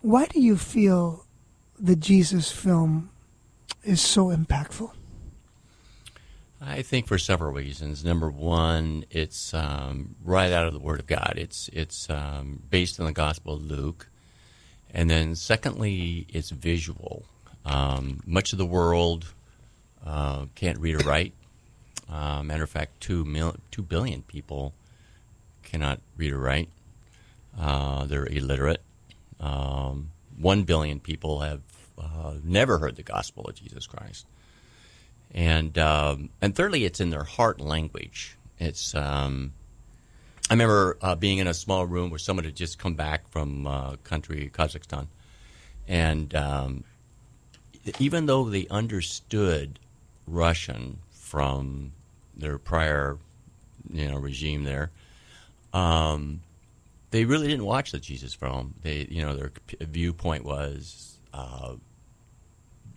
[0.01, 1.25] why do you feel
[1.77, 3.10] the jesus film
[3.84, 4.91] is so impactful
[6.62, 8.03] I think for several reasons.
[8.03, 11.36] Number one, it's um, right out of the Word of God.
[11.38, 14.09] It's it's um, based on the Gospel of Luke,
[14.93, 17.23] and then secondly, it's visual.
[17.65, 19.34] Um, much of the world
[20.06, 21.34] uh, can't read or write.
[22.09, 24.74] Uh, matter of fact, two mil- two billion people
[25.63, 26.70] cannot read or write.
[27.59, 28.82] Uh, they're illiterate.
[29.39, 31.61] Um, One billion people have
[31.97, 34.26] uh, never heard the gospel of Jesus Christ
[35.32, 38.38] and um, and thirdly, it's in their heart language.
[38.57, 39.53] It's um,
[40.50, 43.68] I remember uh, being in a small room where someone had just come back from
[43.68, 45.08] uh, country Kazakhstan,
[45.88, 46.84] and um,
[48.00, 49.78] even though they understood
[50.26, 51.91] Russian from
[52.36, 53.20] their prior,
[53.91, 54.89] you know, regime there,
[55.72, 56.41] um,
[57.12, 58.74] they really didn't watch the Jesus film.
[58.82, 61.76] They, you know, their viewpoint was uh,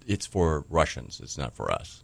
[0.06, 1.20] it's for Russians.
[1.22, 2.02] It's not for us.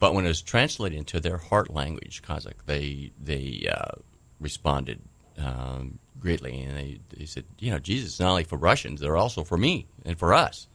[0.00, 3.96] But when it was translated into their heart language, Kazakh, they they uh,
[4.40, 5.00] responded
[5.38, 9.16] um, greatly, and they, they said, you know, Jesus is not only for Russians, they're
[9.16, 10.66] also for me and for us.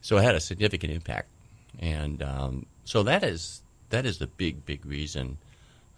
[0.00, 1.28] So it had a significant impact,
[1.78, 5.38] and um, so that is that is the big big reason.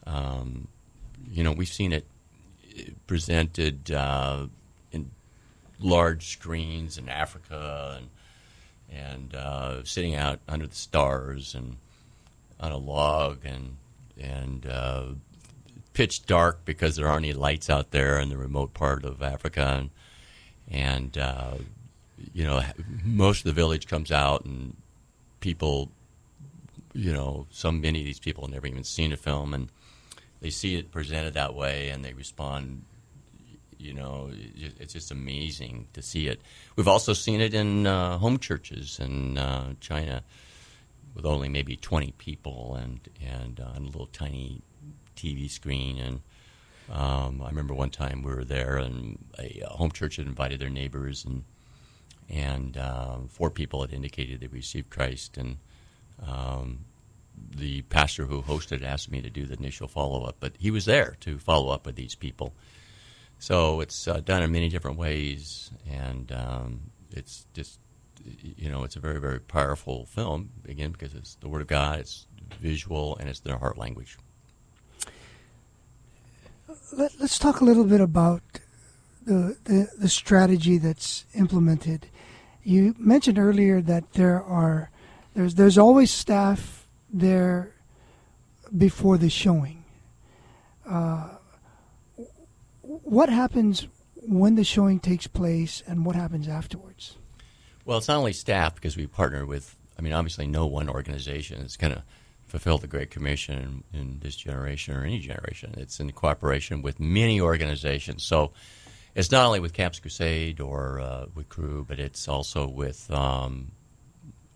[0.06, 0.68] Um,
[1.30, 2.06] you know, we've seen it
[3.06, 4.46] presented uh,
[4.92, 5.10] in
[5.78, 8.08] large screens in Africa and
[8.90, 11.76] and uh, sitting out under the stars and
[12.60, 13.76] on a log and
[14.18, 15.06] and uh,
[15.98, 19.62] pitch dark because there aren't any lights out there in the remote part of Africa.
[19.80, 19.90] And
[20.70, 21.54] and uh,
[22.32, 22.62] you know
[23.04, 24.76] most of the village comes out and
[25.40, 25.90] people
[26.92, 29.52] you know some many of these people have never even seen a film.
[29.52, 29.72] And
[30.40, 32.84] they see it presented that way and they respond
[33.76, 34.30] you know
[34.78, 36.40] it's just amazing to see it.
[36.76, 40.22] We've also seen it in uh, home churches in uh, china
[41.16, 44.62] with only maybe 20 people and and uh, on a little tiny
[45.18, 46.20] tv screen and
[46.90, 50.60] um, i remember one time we were there and a, a home church had invited
[50.60, 51.44] their neighbors and
[52.30, 55.56] and uh, four people had indicated they received christ and
[56.26, 56.84] um,
[57.56, 60.84] the pastor who hosted asked me to do the initial follow up, but he was
[60.84, 62.52] there to follow up with these people.
[63.38, 67.78] So it's uh, done in many different ways, and um, it's just
[68.24, 72.00] you know it's a very very powerful film again because it's the Word of God,
[72.00, 72.26] it's
[72.60, 74.18] visual, and it's their heart language.
[76.92, 78.42] Let, us talk a little bit about
[79.26, 82.06] the, the the strategy that's implemented.
[82.62, 84.90] You mentioned earlier that there are
[85.34, 87.74] there's there's always staff there
[88.76, 89.84] before the showing.
[90.86, 91.28] Uh,
[92.82, 97.16] what happens when the showing takes place and what happens afterwards?
[97.84, 101.60] Well, it's not only staff because we partner with, I mean, obviously, no one organization
[101.60, 102.02] is going to
[102.48, 105.74] fulfill the Great Commission in, in, this generation or any generation.
[105.76, 108.24] It's in cooperation with many organizations.
[108.24, 108.52] So
[109.14, 113.72] it's not only with Campus Crusade or uh, with Cru, but it's also with um,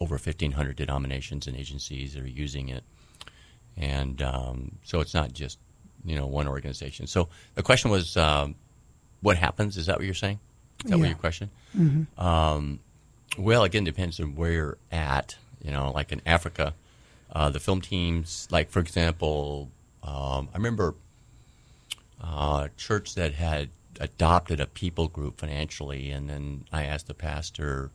[0.01, 2.83] over 1,500 denominations and agencies that are using it.
[3.77, 5.59] And um, so it's not just,
[6.05, 7.07] you know, one organization.
[7.07, 8.55] So the question was, um,
[9.21, 9.77] what happens?
[9.77, 10.41] Is that what you're saying?
[10.85, 11.01] Is that yeah.
[11.01, 11.51] what your question?
[11.77, 12.21] Mm-hmm.
[12.21, 12.81] Um,
[13.39, 15.37] well, again, depends on where you're at.
[15.63, 16.75] You know, like in Africa,
[17.33, 19.71] uh, the film teams, like for example,
[20.03, 20.95] um, I remember
[22.23, 23.71] uh, a church that had
[24.01, 27.91] adopted a people group financially, and then I asked the pastor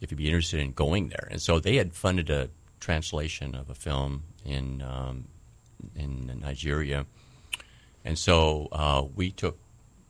[0.00, 1.28] if he'd be interested in going there.
[1.30, 5.28] And so they had funded a translation of a film in um,
[5.94, 7.06] in Nigeria,
[8.04, 9.58] and so uh, we took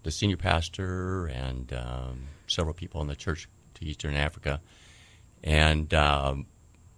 [0.03, 4.61] the senior pastor and um, several people in the church to Eastern Africa,
[5.45, 6.47] and um,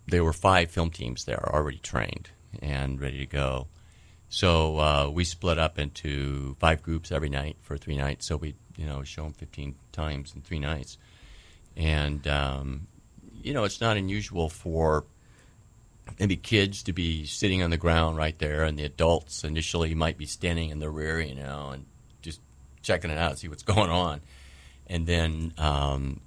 [0.07, 2.31] there were five film teams there already trained
[2.61, 3.67] and ready to go.
[4.29, 8.27] So uh, we split up into five groups every night for three nights.
[8.27, 10.99] So we, you know, show them 15 times in three nights
[11.77, 12.87] and um,
[13.43, 15.05] you know it's not unusual for
[16.19, 20.19] maybe kids to be sitting on the ground right there, and the adults initially might
[20.19, 21.87] be standing in the rear, you know, and
[22.23, 22.41] just
[22.83, 24.21] checking it out, see what's going on,
[24.87, 26.21] and then um,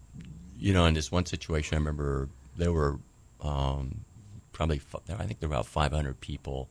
[0.58, 3.00] you know, in this one situation, I remember there were
[3.42, 4.06] um,
[4.52, 6.70] probably I think there were about 500 people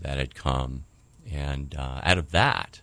[0.00, 0.84] that had come,
[1.30, 2.80] and uh, out of that,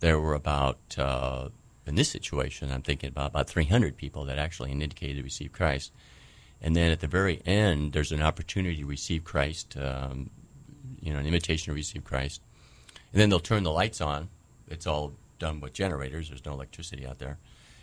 [0.00, 1.48] there were about uh,
[1.86, 5.92] in this situation, I'm thinking about about 300 people that actually indicated to receive Christ.
[6.60, 10.30] And then at the very end, there's an opportunity to receive Christ, um,
[11.00, 12.40] you know, an invitation to receive Christ.
[13.12, 14.28] And then they'll turn the lights on.
[14.68, 17.38] It's all done with generators, there's no electricity out there.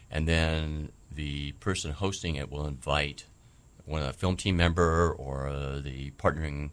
[0.10, 3.26] And then the person hosting it will invite
[3.90, 6.70] one of a film team member or uh, the partnering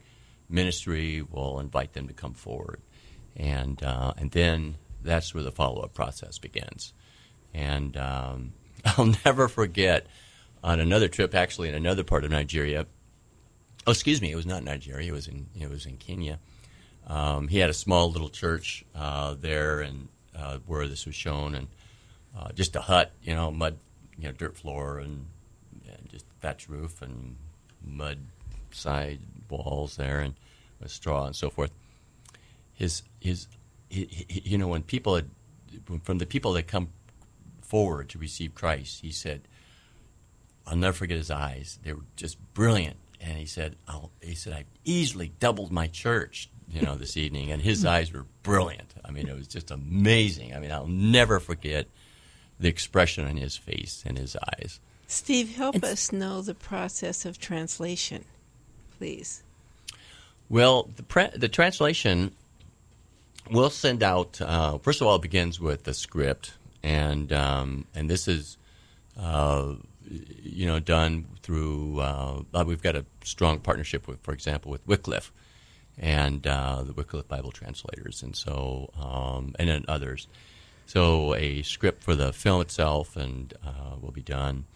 [0.48, 2.80] ministry will invite them to come forward.
[3.34, 6.92] And, uh, and then that's where the follow up process begins.
[7.54, 8.52] And um,
[8.84, 10.06] I'll never forget
[10.62, 12.86] on another trip, actually in another part of Nigeria.
[13.86, 15.08] Oh, excuse me, it was not Nigeria.
[15.08, 16.40] It was in it was in Kenya.
[17.06, 21.54] Um, he had a small little church uh, there, and uh, where this was shown,
[21.54, 21.68] and
[22.36, 23.78] uh, just a hut, you know, mud,
[24.18, 25.26] you know, dirt floor, and,
[26.46, 27.36] thatch roof, and
[27.84, 28.18] mud
[28.70, 29.18] side
[29.50, 30.34] walls there, and
[30.86, 31.72] straw and so forth.
[32.74, 33.48] His his,
[33.88, 35.30] he, he, you know, when people had,
[36.02, 36.88] from the people that come
[37.62, 39.42] forward to receive Christ, he said,
[40.66, 41.78] I'll never forget his eyes.
[41.82, 42.96] They were just brilliant.
[43.20, 47.50] And he said, I'll, he said, I easily doubled my church, you know, this evening.
[47.50, 48.94] And his eyes were brilliant.
[49.04, 50.54] I mean, it was just amazing.
[50.54, 51.86] I mean, I'll never forget
[52.60, 54.80] the expression on his face and his eyes.
[55.06, 58.24] Steve, help It's- us know the process of translation,
[58.98, 59.42] please.
[60.48, 62.32] Well, the, pre- the translation
[63.50, 64.40] we'll send out.
[64.40, 68.56] Uh, first of all, it begins with the script, and um, and this is,
[69.18, 69.74] uh,
[70.08, 72.00] you know, done through.
[72.00, 75.32] Uh, uh, we've got a strong partnership with, for example, with Wycliffe,
[75.98, 80.28] and uh, the Wycliffe Bible translators, and so um, and then others.
[80.86, 84.66] So a script for the film itself, and uh, will be done,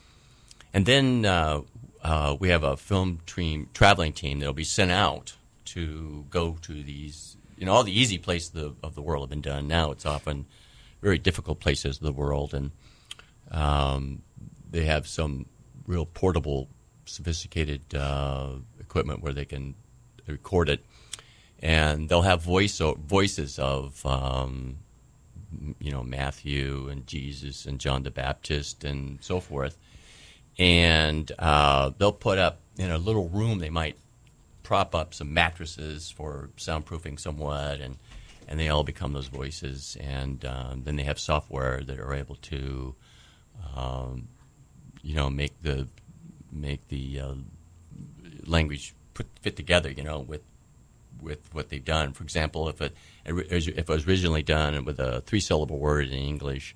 [0.73, 1.63] and then uh,
[2.03, 6.83] uh, we have a film team, traveling team that'll be sent out to go to
[6.83, 7.37] these.
[7.57, 9.69] You know, all the easy places of the, of the world have been done.
[9.69, 10.47] Now it's often
[11.03, 12.71] very difficult places of the world, and
[13.51, 14.23] um,
[14.71, 15.47] they have some
[15.87, 16.69] real portable,
[17.05, 19.75] sophisticated uh, equipment where they can
[20.27, 20.85] record it,
[21.61, 24.79] and they'll have voice voices of um,
[25.79, 29.77] you know Matthew and Jesus and John the Baptist and so forth,
[30.59, 33.59] and uh, they'll put up in a little room.
[33.59, 33.97] They might
[34.63, 37.97] prop up some mattresses for soundproofing somewhat, and
[38.49, 39.97] and they all become those voices.
[40.01, 42.95] And um, then they have software that are able to,
[43.77, 44.29] um,
[45.03, 45.89] you know, make the
[46.53, 47.35] make the uh,
[48.45, 49.91] language put, fit together.
[49.91, 50.43] You know, with
[51.23, 52.13] with what they've done.
[52.13, 56.15] For example, if it if it was originally done with a three syllable word in
[56.15, 56.75] English,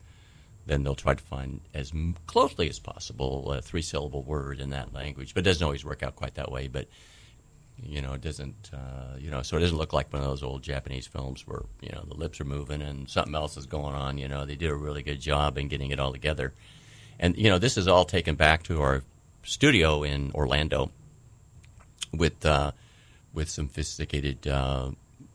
[0.66, 1.92] then they'll try to find as
[2.26, 5.34] closely as possible a three syllable word in that language.
[5.34, 6.68] But it doesn't always work out quite that way.
[6.68, 6.88] But
[7.82, 10.42] you know, it doesn't, uh, you know, so it doesn't look like one of those
[10.42, 13.94] old Japanese films where, you know, the lips are moving and something else is going
[13.94, 14.18] on.
[14.18, 16.52] You know, they did a really good job in getting it all together.
[17.18, 19.02] And, you know, this is all taken back to our
[19.42, 20.90] studio in Orlando
[22.12, 22.72] with, uh,
[23.32, 24.90] with some sophisticated uh,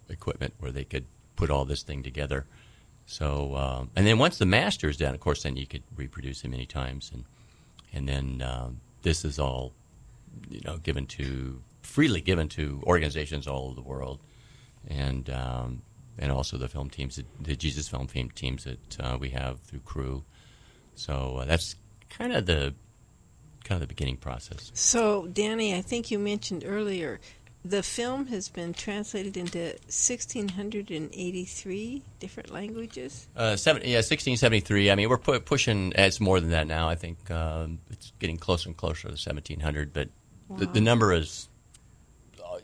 [0.09, 1.05] equipment where they could
[1.35, 2.45] put all this thing together.
[3.09, 6.43] So, uh, and then once the master is done, of course, then you could reproduce
[6.43, 7.09] it many times.
[7.11, 7.25] And,
[7.91, 8.69] and then uh,
[9.01, 9.73] this is all,
[10.47, 14.19] you know, given to freely given to organizations all over the world,
[14.87, 15.81] and um,
[16.19, 20.23] and also the film teams, the Jesus film teams that uh, we have through Cru.
[20.93, 21.75] So uh, that's
[22.11, 22.75] kind of the
[23.63, 24.69] kind of the beginning process.
[24.75, 27.19] So, Danny, I think you mentioned earlier
[27.69, 33.27] the film has been translated into 1683 different languages.
[33.35, 34.89] Uh, seven, yeah, 1673.
[34.89, 35.93] I mean, we're pu- pushing.
[35.95, 36.89] It's more than that now.
[36.89, 39.93] I think um, it's getting closer and closer to 1700.
[39.93, 40.09] But
[40.47, 40.57] wow.
[40.57, 41.47] the, the, number is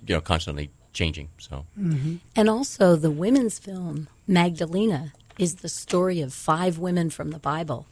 [0.08, 1.30] you know constantly changing.
[1.38, 2.16] So, mm-hmm.
[2.36, 7.86] and also the women's film Magdalena is the story of five women from the Bible,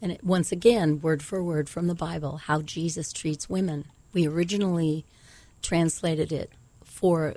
[0.00, 3.86] and it, once again, word for word from the Bible, how Jesus treats women.
[4.12, 5.04] We originally
[5.62, 6.52] translated it
[6.84, 7.34] for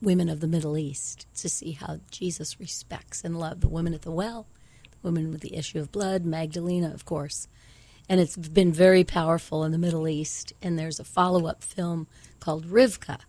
[0.00, 4.02] women of the Middle East to see how Jesus respects and loves the women at
[4.02, 4.46] the well,
[4.90, 7.48] the women with the issue of blood, Magdalena, of course.
[8.08, 10.52] And it's been very powerful in the Middle East.
[10.60, 12.08] And there's a follow up film
[12.40, 13.20] called Rivka,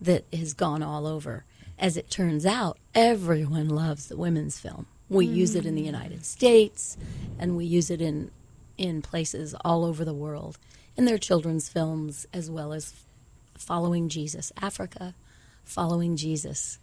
[0.00, 1.44] that has gone all over.
[1.78, 4.86] As it turns out, everyone loves the women's film.
[5.08, 5.34] We mm.
[5.34, 6.96] use it in the United States,
[7.38, 8.30] and we use it in
[8.78, 10.58] in places all over the world.
[10.96, 12.92] And they're children's films as well as
[13.58, 15.14] following Jesus, Africa,
[15.64, 16.78] following Jesus,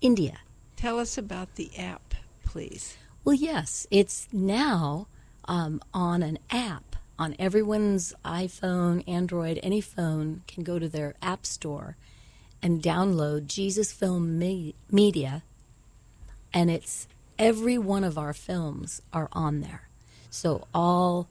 [0.00, 0.38] India.
[0.76, 2.96] Tell us about the app, please.
[3.24, 5.08] Well, yes, it's now
[5.46, 11.44] um, on an app on everyone's iPhone, Android, any phone can go to their app
[11.44, 11.96] store
[12.62, 15.42] and download Jesus Film Me- Media,
[16.54, 19.88] and it's every one of our films are on there.
[20.30, 21.28] So all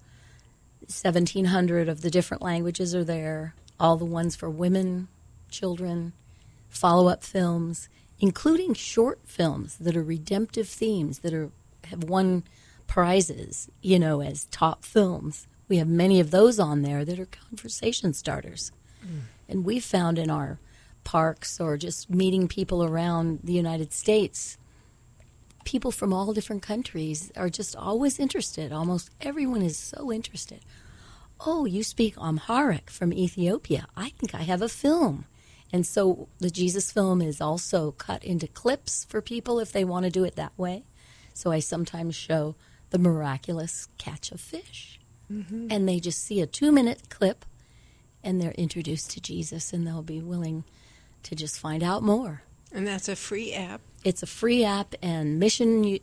[0.81, 5.07] 1,700 of the different languages are there, all the ones for women,
[5.49, 6.13] children,
[6.69, 11.51] follow up films, including short films that are redemptive themes that are
[11.85, 12.43] have won
[12.85, 15.47] prizes, you know, as top films.
[15.67, 18.71] We have many of those on there that are conversation starters.
[19.05, 19.21] Mm.
[19.49, 20.59] And we found in our
[21.03, 24.57] parks or just meeting people around the United States,
[25.63, 28.71] people from all different countries are just always interested.
[28.71, 30.59] Almost everyone is so interested.
[31.45, 33.87] Oh, you speak Amharic from Ethiopia.
[33.95, 35.25] I think I have a film.
[35.71, 40.05] And so the Jesus film is also cut into clips for people if they want
[40.05, 40.85] to do it that way.
[41.33, 42.55] So I sometimes show
[42.89, 44.99] the miraculous catch of fish.
[45.31, 45.67] Mm-hmm.
[45.69, 47.45] And they just see a two minute clip
[48.23, 50.63] and they're introduced to Jesus and they'll be willing
[51.23, 52.43] to just find out more.
[52.71, 53.81] And that's a free app.
[54.03, 55.99] It's a free app, and mission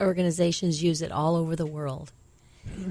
[0.00, 2.12] organizations use it all over the world.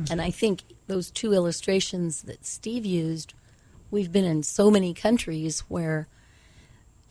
[0.10, 3.34] And I think those two illustrations that Steve used,
[3.92, 6.08] we've been in so many countries where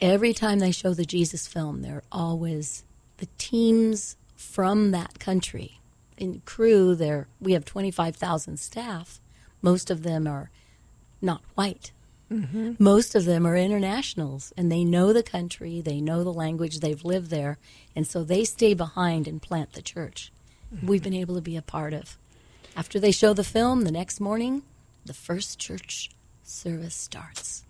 [0.00, 2.84] every time they show the Jesus film, they're always
[3.18, 5.80] the teams from that country.
[6.16, 9.20] In Cru, there we have 25,000 staff.
[9.60, 10.50] Most of them are
[11.20, 11.92] not white
[12.32, 12.72] mm-hmm.
[12.78, 17.04] Most of them are internationals and they know the country, they know the language, they've
[17.04, 17.58] lived there,
[17.94, 20.32] and so they stay behind and plant the church.
[20.74, 20.86] Mm-hmm.
[20.86, 22.16] We've been able to be a part of.
[22.76, 24.62] After they show the film, the next morning,
[25.04, 26.10] the first church
[26.42, 27.64] service starts.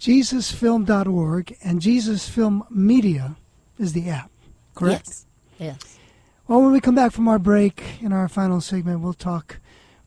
[0.00, 3.36] JesusFilm.org and Jesus Film Media
[3.78, 4.30] is the app,
[4.74, 5.06] correct?
[5.08, 5.26] Yes.
[5.58, 5.98] Yes.
[6.46, 9.58] Well, when we come back from our break in our final segment, we'll talk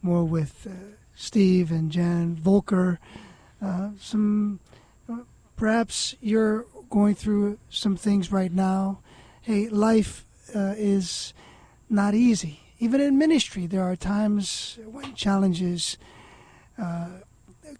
[0.02, 0.74] more with uh,
[1.14, 3.00] Steve and Jan Volker.
[3.62, 4.60] Uh, some,
[5.10, 5.18] uh,
[5.56, 9.00] perhaps you're going through some things right now.
[9.42, 11.34] Hey, life uh, is
[11.90, 12.61] not easy.
[12.82, 16.00] Even in ministry, there are times when challenges
[16.80, 17.10] uh,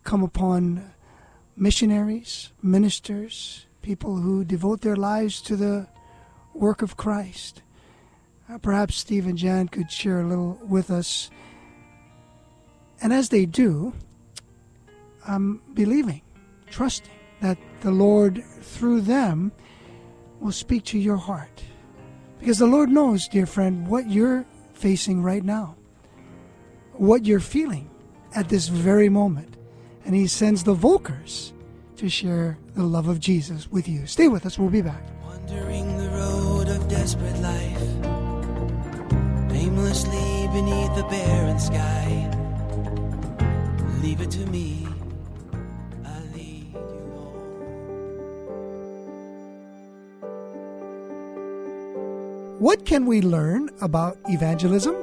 [0.04, 0.94] come upon
[1.56, 5.88] missionaries, ministers, people who devote their lives to the
[6.54, 7.64] work of Christ.
[8.48, 11.32] Uh, perhaps Steve and Jan could share a little with us.
[13.02, 13.94] And as they do,
[15.28, 16.22] I'm believing,
[16.70, 17.10] trusting
[17.42, 19.52] that the Lord, through them,
[20.40, 21.64] will speak to your heart.
[22.38, 24.46] Because the Lord knows, dear friend, what you're
[24.82, 25.76] facing right now,
[26.94, 27.90] what you're feeling
[28.36, 29.56] at this very moment.
[30.04, 31.52] And He sends the Volkers
[31.98, 34.08] to share the love of Jesus with you.
[34.08, 35.04] Stay with us, we'll be back.
[35.24, 37.82] Wandering the road of desperate life,
[39.52, 42.28] aimlessly beneath barren sky.
[44.02, 44.91] Leave it to me.
[52.62, 54.96] What can we learn about evangelism?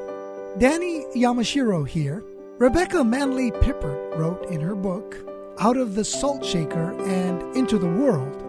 [0.59, 2.22] Danny Yamashiro here.
[2.59, 5.16] Rebecca Manley Pippert wrote in her book,
[5.59, 8.44] Out of the Salt Shaker and Into the World.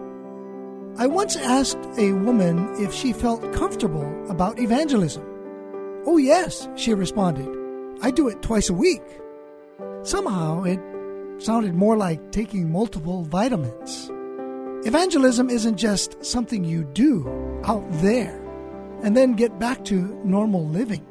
[0.96, 5.24] I once asked a woman if she felt comfortable about evangelism.
[6.06, 7.48] Oh, yes, she responded.
[8.02, 9.02] I do it twice a week.
[10.04, 10.78] Somehow it
[11.38, 14.08] sounded more like taking multiple vitamins.
[14.86, 17.26] Evangelism isn't just something you do
[17.64, 18.39] out there
[19.02, 21.04] and then get back to normal living.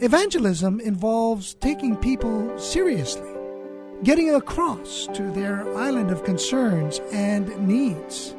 [0.00, 3.30] Evangelism involves taking people seriously,
[4.02, 8.34] getting across to their island of concerns and needs,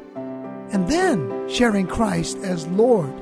[0.72, 3.12] and then sharing Christ as Lord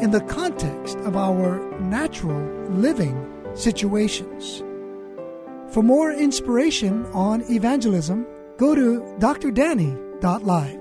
[0.00, 2.40] in the context of our natural
[2.70, 3.16] living
[3.54, 4.62] situations.
[5.72, 8.26] For more inspiration on evangelism,
[8.56, 10.77] go to drdanny.live.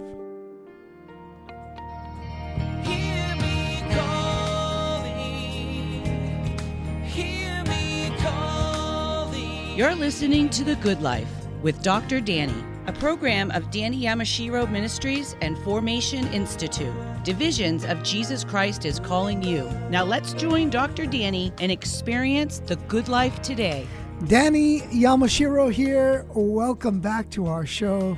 [9.77, 11.29] You're listening to The Good Life
[11.61, 12.19] with Dr.
[12.19, 16.91] Danny, a program of Danny Yamashiro Ministries and Formation Institute.
[17.23, 19.69] Divisions of Jesus Christ is calling you.
[19.91, 21.05] Now let's join Dr.
[21.05, 23.85] Danny and experience the good life today.
[24.25, 26.25] Danny Yamashiro here.
[26.33, 28.17] Welcome back to our show.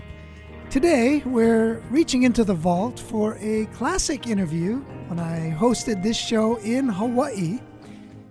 [0.69, 4.77] Today, we're reaching into the vault for a classic interview
[5.09, 7.59] when I hosted this show in Hawaii.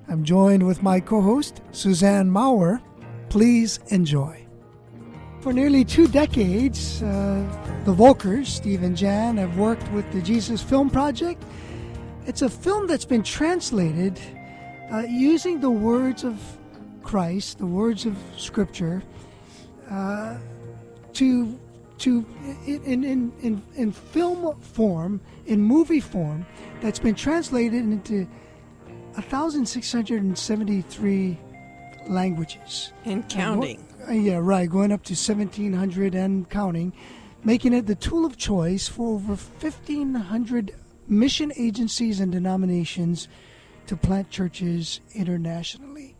[0.08, 2.80] I'm joined with my co host, Suzanne Maurer.
[3.28, 4.44] Please enjoy.
[5.40, 7.44] For nearly two decades, uh,
[7.84, 11.42] the Volkers, Steve and Jan, have worked with the Jesus Film Project.
[12.26, 14.18] It's a film that's been translated
[14.92, 16.40] uh, using the words of
[17.02, 19.02] Christ, the words of Scripture,
[19.90, 20.38] uh,
[21.14, 21.58] to
[21.98, 22.24] to
[22.66, 26.46] in, in, in, in film form, in movie form,
[26.80, 28.26] that's been translated into
[29.14, 31.38] 1,673
[32.08, 32.92] languages.
[33.04, 33.86] And counting.
[34.08, 36.92] Uh, yeah, right, going up to 1700 and counting,
[37.44, 40.74] making it the tool of choice for over 1500
[41.06, 43.28] mission agencies and denominations
[43.86, 46.16] to plant churches internationally.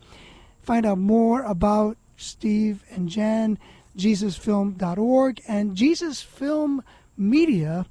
[0.61, 3.57] Find out more about Steve and Jan,
[3.97, 6.83] JesusFilm.org, and Jesus Film
[7.17, 7.85] Media.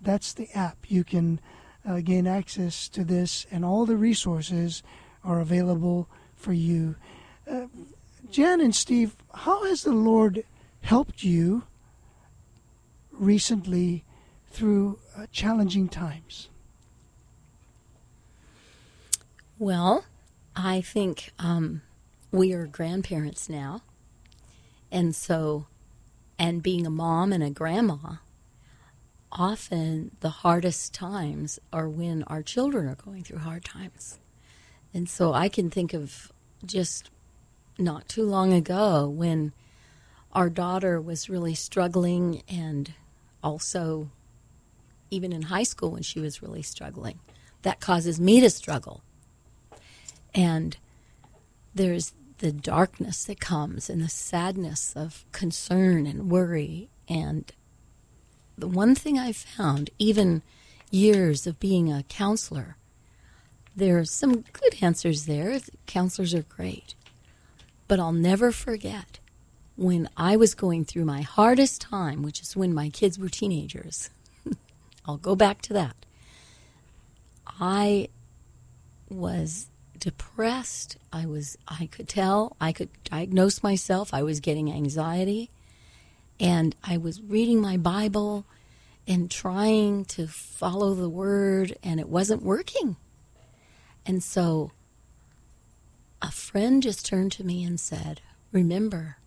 [0.00, 0.78] That's the app.
[0.88, 1.40] You can
[1.86, 4.82] uh, gain access to this, and all the resources
[5.22, 6.96] are available for you.
[7.50, 7.66] Uh,
[8.30, 10.44] Jan and Steve, how has the Lord
[10.80, 11.64] helped you
[13.12, 14.04] recently
[14.50, 16.48] through uh, challenging times?
[19.58, 20.04] Well,
[20.56, 21.82] I think um,
[22.32, 23.82] we are grandparents now.
[24.90, 25.66] And so,
[26.38, 28.16] and being a mom and a grandma,
[29.30, 34.18] often the hardest times are when our children are going through hard times.
[34.92, 36.32] And so I can think of
[36.64, 37.10] just
[37.78, 39.52] not too long ago when
[40.32, 42.92] our daughter was really struggling and
[43.42, 44.10] also
[45.10, 47.20] even in high school when she was really struggling.
[47.62, 49.02] That causes me to struggle.
[50.34, 50.76] And
[51.74, 56.90] there's the darkness that comes and the sadness of concern and worry.
[57.08, 57.50] And
[58.58, 60.42] the one thing I found, even
[60.90, 62.76] years of being a counselor,
[63.76, 65.60] there are some good answers there.
[65.86, 66.94] Counselors are great.
[67.94, 69.20] But I'll never forget
[69.76, 74.10] when I was going through my hardest time, which is when my kids were teenagers.
[75.06, 75.94] I'll go back to that.
[77.46, 78.08] I
[79.08, 80.96] was depressed.
[81.12, 84.12] I was I could tell, I could diagnose myself.
[84.12, 85.52] I was getting anxiety
[86.40, 88.44] and I was reading my Bible
[89.06, 92.96] and trying to follow the word and it wasn't working.
[94.04, 94.72] And so
[96.24, 99.18] a friend just turned to me and said, "Remember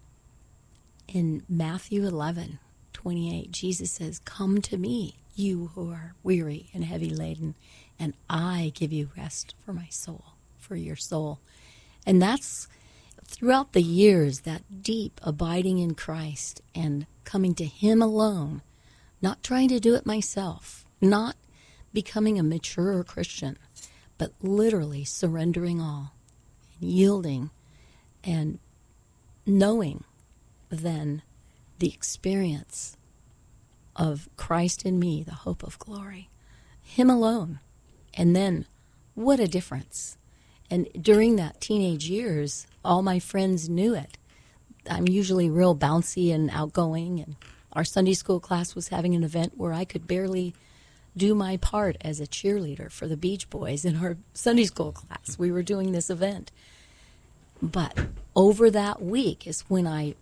[1.08, 2.58] in Matthew 11,
[2.91, 7.54] 28, Jesus says, Come to me, you who are weary and heavy laden,
[8.00, 10.24] and I give you rest for my soul,
[10.58, 11.39] for your soul.
[12.04, 12.68] And that's
[13.24, 18.64] throughout the years, that deep abiding in Christ and coming to Him alone,
[19.22, 21.36] not trying to do it myself, not
[21.93, 23.60] becoming a mature Christian,
[24.18, 26.16] but literally surrendering all
[26.80, 27.50] yielding
[28.24, 28.60] and
[29.46, 30.04] knowing
[30.70, 31.22] then
[31.80, 32.98] the experience
[33.96, 36.30] of Christ in me, the hope of glory.
[36.82, 37.60] Him alone.
[38.14, 38.66] And then,
[39.16, 40.18] what a difference.
[40.70, 44.18] And during that teenage years, all my friends knew it.
[44.90, 47.36] I'm usually real bouncy and outgoing, and
[47.74, 50.54] our Sunday school class was having an event where I could barely
[51.18, 55.38] do my part as a cheerleader for the Beach Boys in our Sunday school class.
[55.38, 56.51] We were doing this event.
[57.61, 57.97] But
[58.36, 60.15] over that week is when I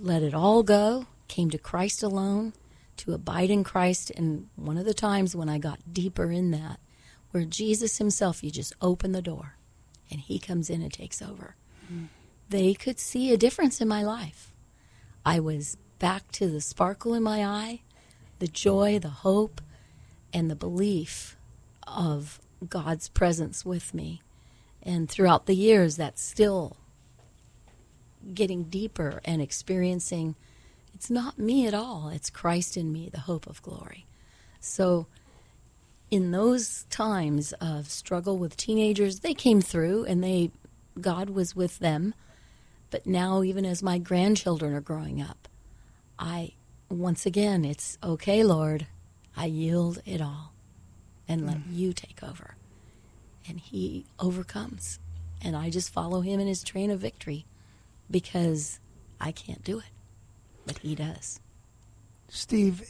[0.00, 2.52] let it all go, came to Christ alone,
[2.98, 4.10] to abide in Christ.
[4.16, 6.80] And one of the times when I got deeper in that,
[7.30, 9.56] where Jesus Himself, you just open the door
[10.10, 11.56] and He comes in and takes over.
[11.92, 12.08] Mm.
[12.48, 14.52] They could see a difference in my life.
[15.24, 17.80] I was back to the sparkle in my eye,
[18.38, 19.60] the joy, the hope,
[20.32, 21.36] and the belief
[21.86, 24.22] of God's presence with me.
[24.82, 26.76] And throughout the years, that's still
[28.34, 30.34] getting deeper and experiencing
[30.94, 34.06] it's not me at all, it's Christ in me, the hope of glory.
[34.58, 35.06] So,
[36.10, 40.50] in those times of struggle with teenagers, they came through and they
[41.00, 42.14] God was with them.
[42.90, 45.46] But now even as my grandchildren are growing up,
[46.18, 46.54] I
[46.88, 48.88] once again it's okay, Lord,
[49.38, 50.52] I yield it all
[51.28, 51.62] and let mm.
[51.70, 52.56] you take over.
[53.48, 54.98] And he overcomes.
[55.40, 57.46] And I just follow him in his train of victory
[58.10, 58.80] because
[59.20, 59.92] I can't do it,
[60.66, 61.38] but he does.
[62.28, 62.82] Steve,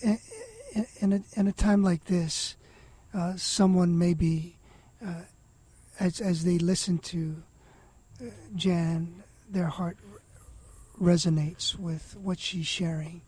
[1.00, 2.56] in, a, in a time like this,
[3.12, 4.56] uh, someone maybe,
[5.06, 5.22] uh,
[6.00, 7.42] as, as they listen to
[8.22, 9.98] uh, Jan, their heart
[10.98, 13.20] resonates with what she's sharing.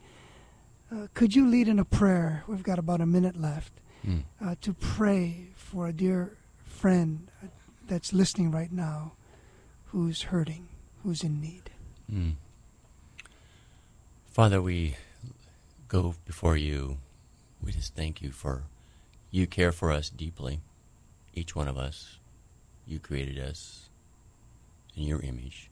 [0.92, 2.44] Uh, could you lead in a prayer?
[2.48, 3.72] We've got about a minute left
[4.06, 4.22] mm.
[4.60, 7.46] to pray for a dear friend uh,
[7.86, 9.12] that's listening right now
[9.86, 10.68] who's hurting,
[11.02, 11.70] who's in need.
[12.12, 12.34] Mm.
[14.26, 14.96] Father, we
[15.88, 16.98] go before you.
[17.62, 18.64] We just thank you for
[19.30, 20.60] you care for us deeply,
[21.34, 22.18] each one of us.
[22.86, 23.88] You created us
[24.96, 25.70] in your image.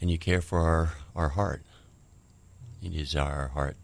[0.00, 1.62] And you care for our, our heart.
[2.80, 3.76] You desire our heart.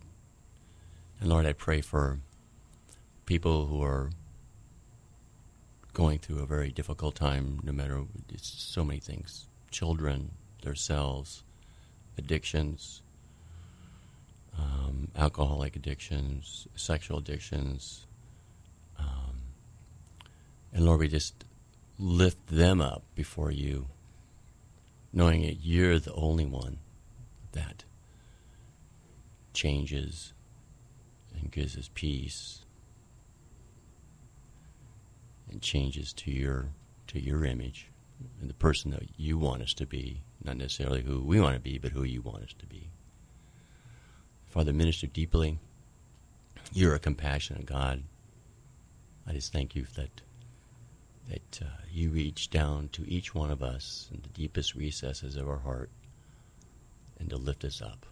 [1.20, 2.20] And Lord, I pray for
[3.26, 4.11] people who are
[5.92, 10.30] going through a very difficult time, no matter it's so many things children,
[10.62, 11.42] themselves,
[12.16, 13.03] addictions,
[14.59, 18.07] um, alcoholic addictions, sexual addictions.
[18.99, 19.42] Um,
[20.72, 21.44] and Lord, we just
[21.99, 23.86] lift them up before you,
[25.12, 26.78] knowing that you're the only one
[27.53, 27.84] that
[29.57, 30.32] changes
[31.34, 32.64] and gives us peace
[35.50, 36.68] and changes to your
[37.09, 37.90] to your image
[38.40, 41.61] and the person that you want us to be, not necessarily who we want to
[41.61, 42.88] be, but who you want us to be.
[44.46, 45.59] Father, minister deeply.
[46.72, 48.02] You're a compassionate God.
[49.26, 50.20] I just thank you that
[51.28, 55.48] that uh, you reach down to each one of us in the deepest recesses of
[55.48, 55.90] our heart
[57.18, 58.07] and to lift us up.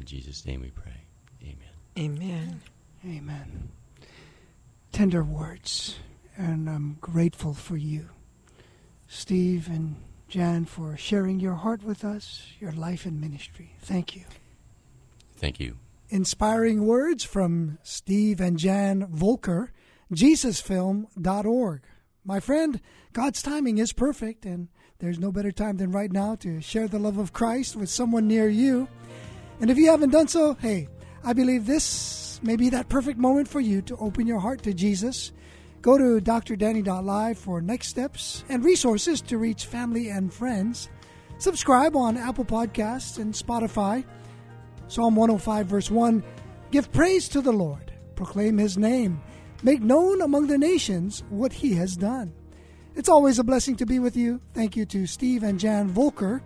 [0.00, 1.04] In Jesus' name we pray.
[1.42, 1.56] Amen.
[1.96, 2.60] Amen.
[3.06, 3.70] Amen
[4.92, 5.98] tender words,
[6.36, 8.10] and I'm grateful for you,
[9.06, 9.96] Steve and
[10.28, 13.74] Jan, for sharing your heart with us, your life and ministry.
[13.80, 14.24] Thank you.
[15.36, 15.78] Thank you.
[16.08, 19.72] Inspiring words from Steve and Jan Volker,
[20.12, 21.82] jesusfilm.org.
[22.24, 22.80] My friend,
[23.12, 26.98] God's timing is perfect, and there's no better time than right now to share the
[26.98, 28.88] love of Christ with someone near you.
[29.60, 30.88] And if you haven't done so, hey,
[31.22, 34.72] I believe this may be that perfect moment for you to open your heart to
[34.72, 35.32] Jesus.
[35.82, 40.88] Go to drdanny.live for next steps and resources to reach family and friends.
[41.38, 44.04] Subscribe on Apple Podcasts and Spotify.
[44.88, 46.22] Psalm 105, verse 1
[46.70, 49.20] Give praise to the Lord, proclaim his name,
[49.62, 52.32] make known among the nations what he has done.
[52.94, 54.40] It's always a blessing to be with you.
[54.52, 56.42] Thank you to Steve and Jan Volker,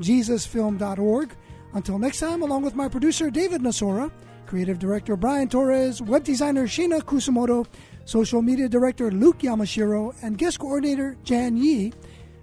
[0.00, 1.30] JesusFilm.org.
[1.76, 4.10] Until next time, along with my producer David Nasora,
[4.46, 7.66] creative director Brian Torres, web designer Shina Kusumoto,
[8.06, 11.92] social media director Luke Yamashiro, and guest coordinator Jan Yi,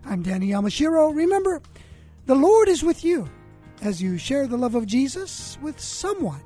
[0.05, 1.15] I'm Danny Yamashiro.
[1.15, 1.63] Remember,
[2.27, 3.27] the Lord is with you
[3.81, 6.41] as you share the love of Jesus with someone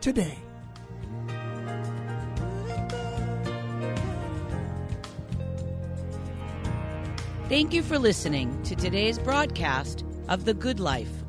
[0.00, 0.36] today.
[7.48, 11.21] Thank you for listening to today's broadcast of The Good Life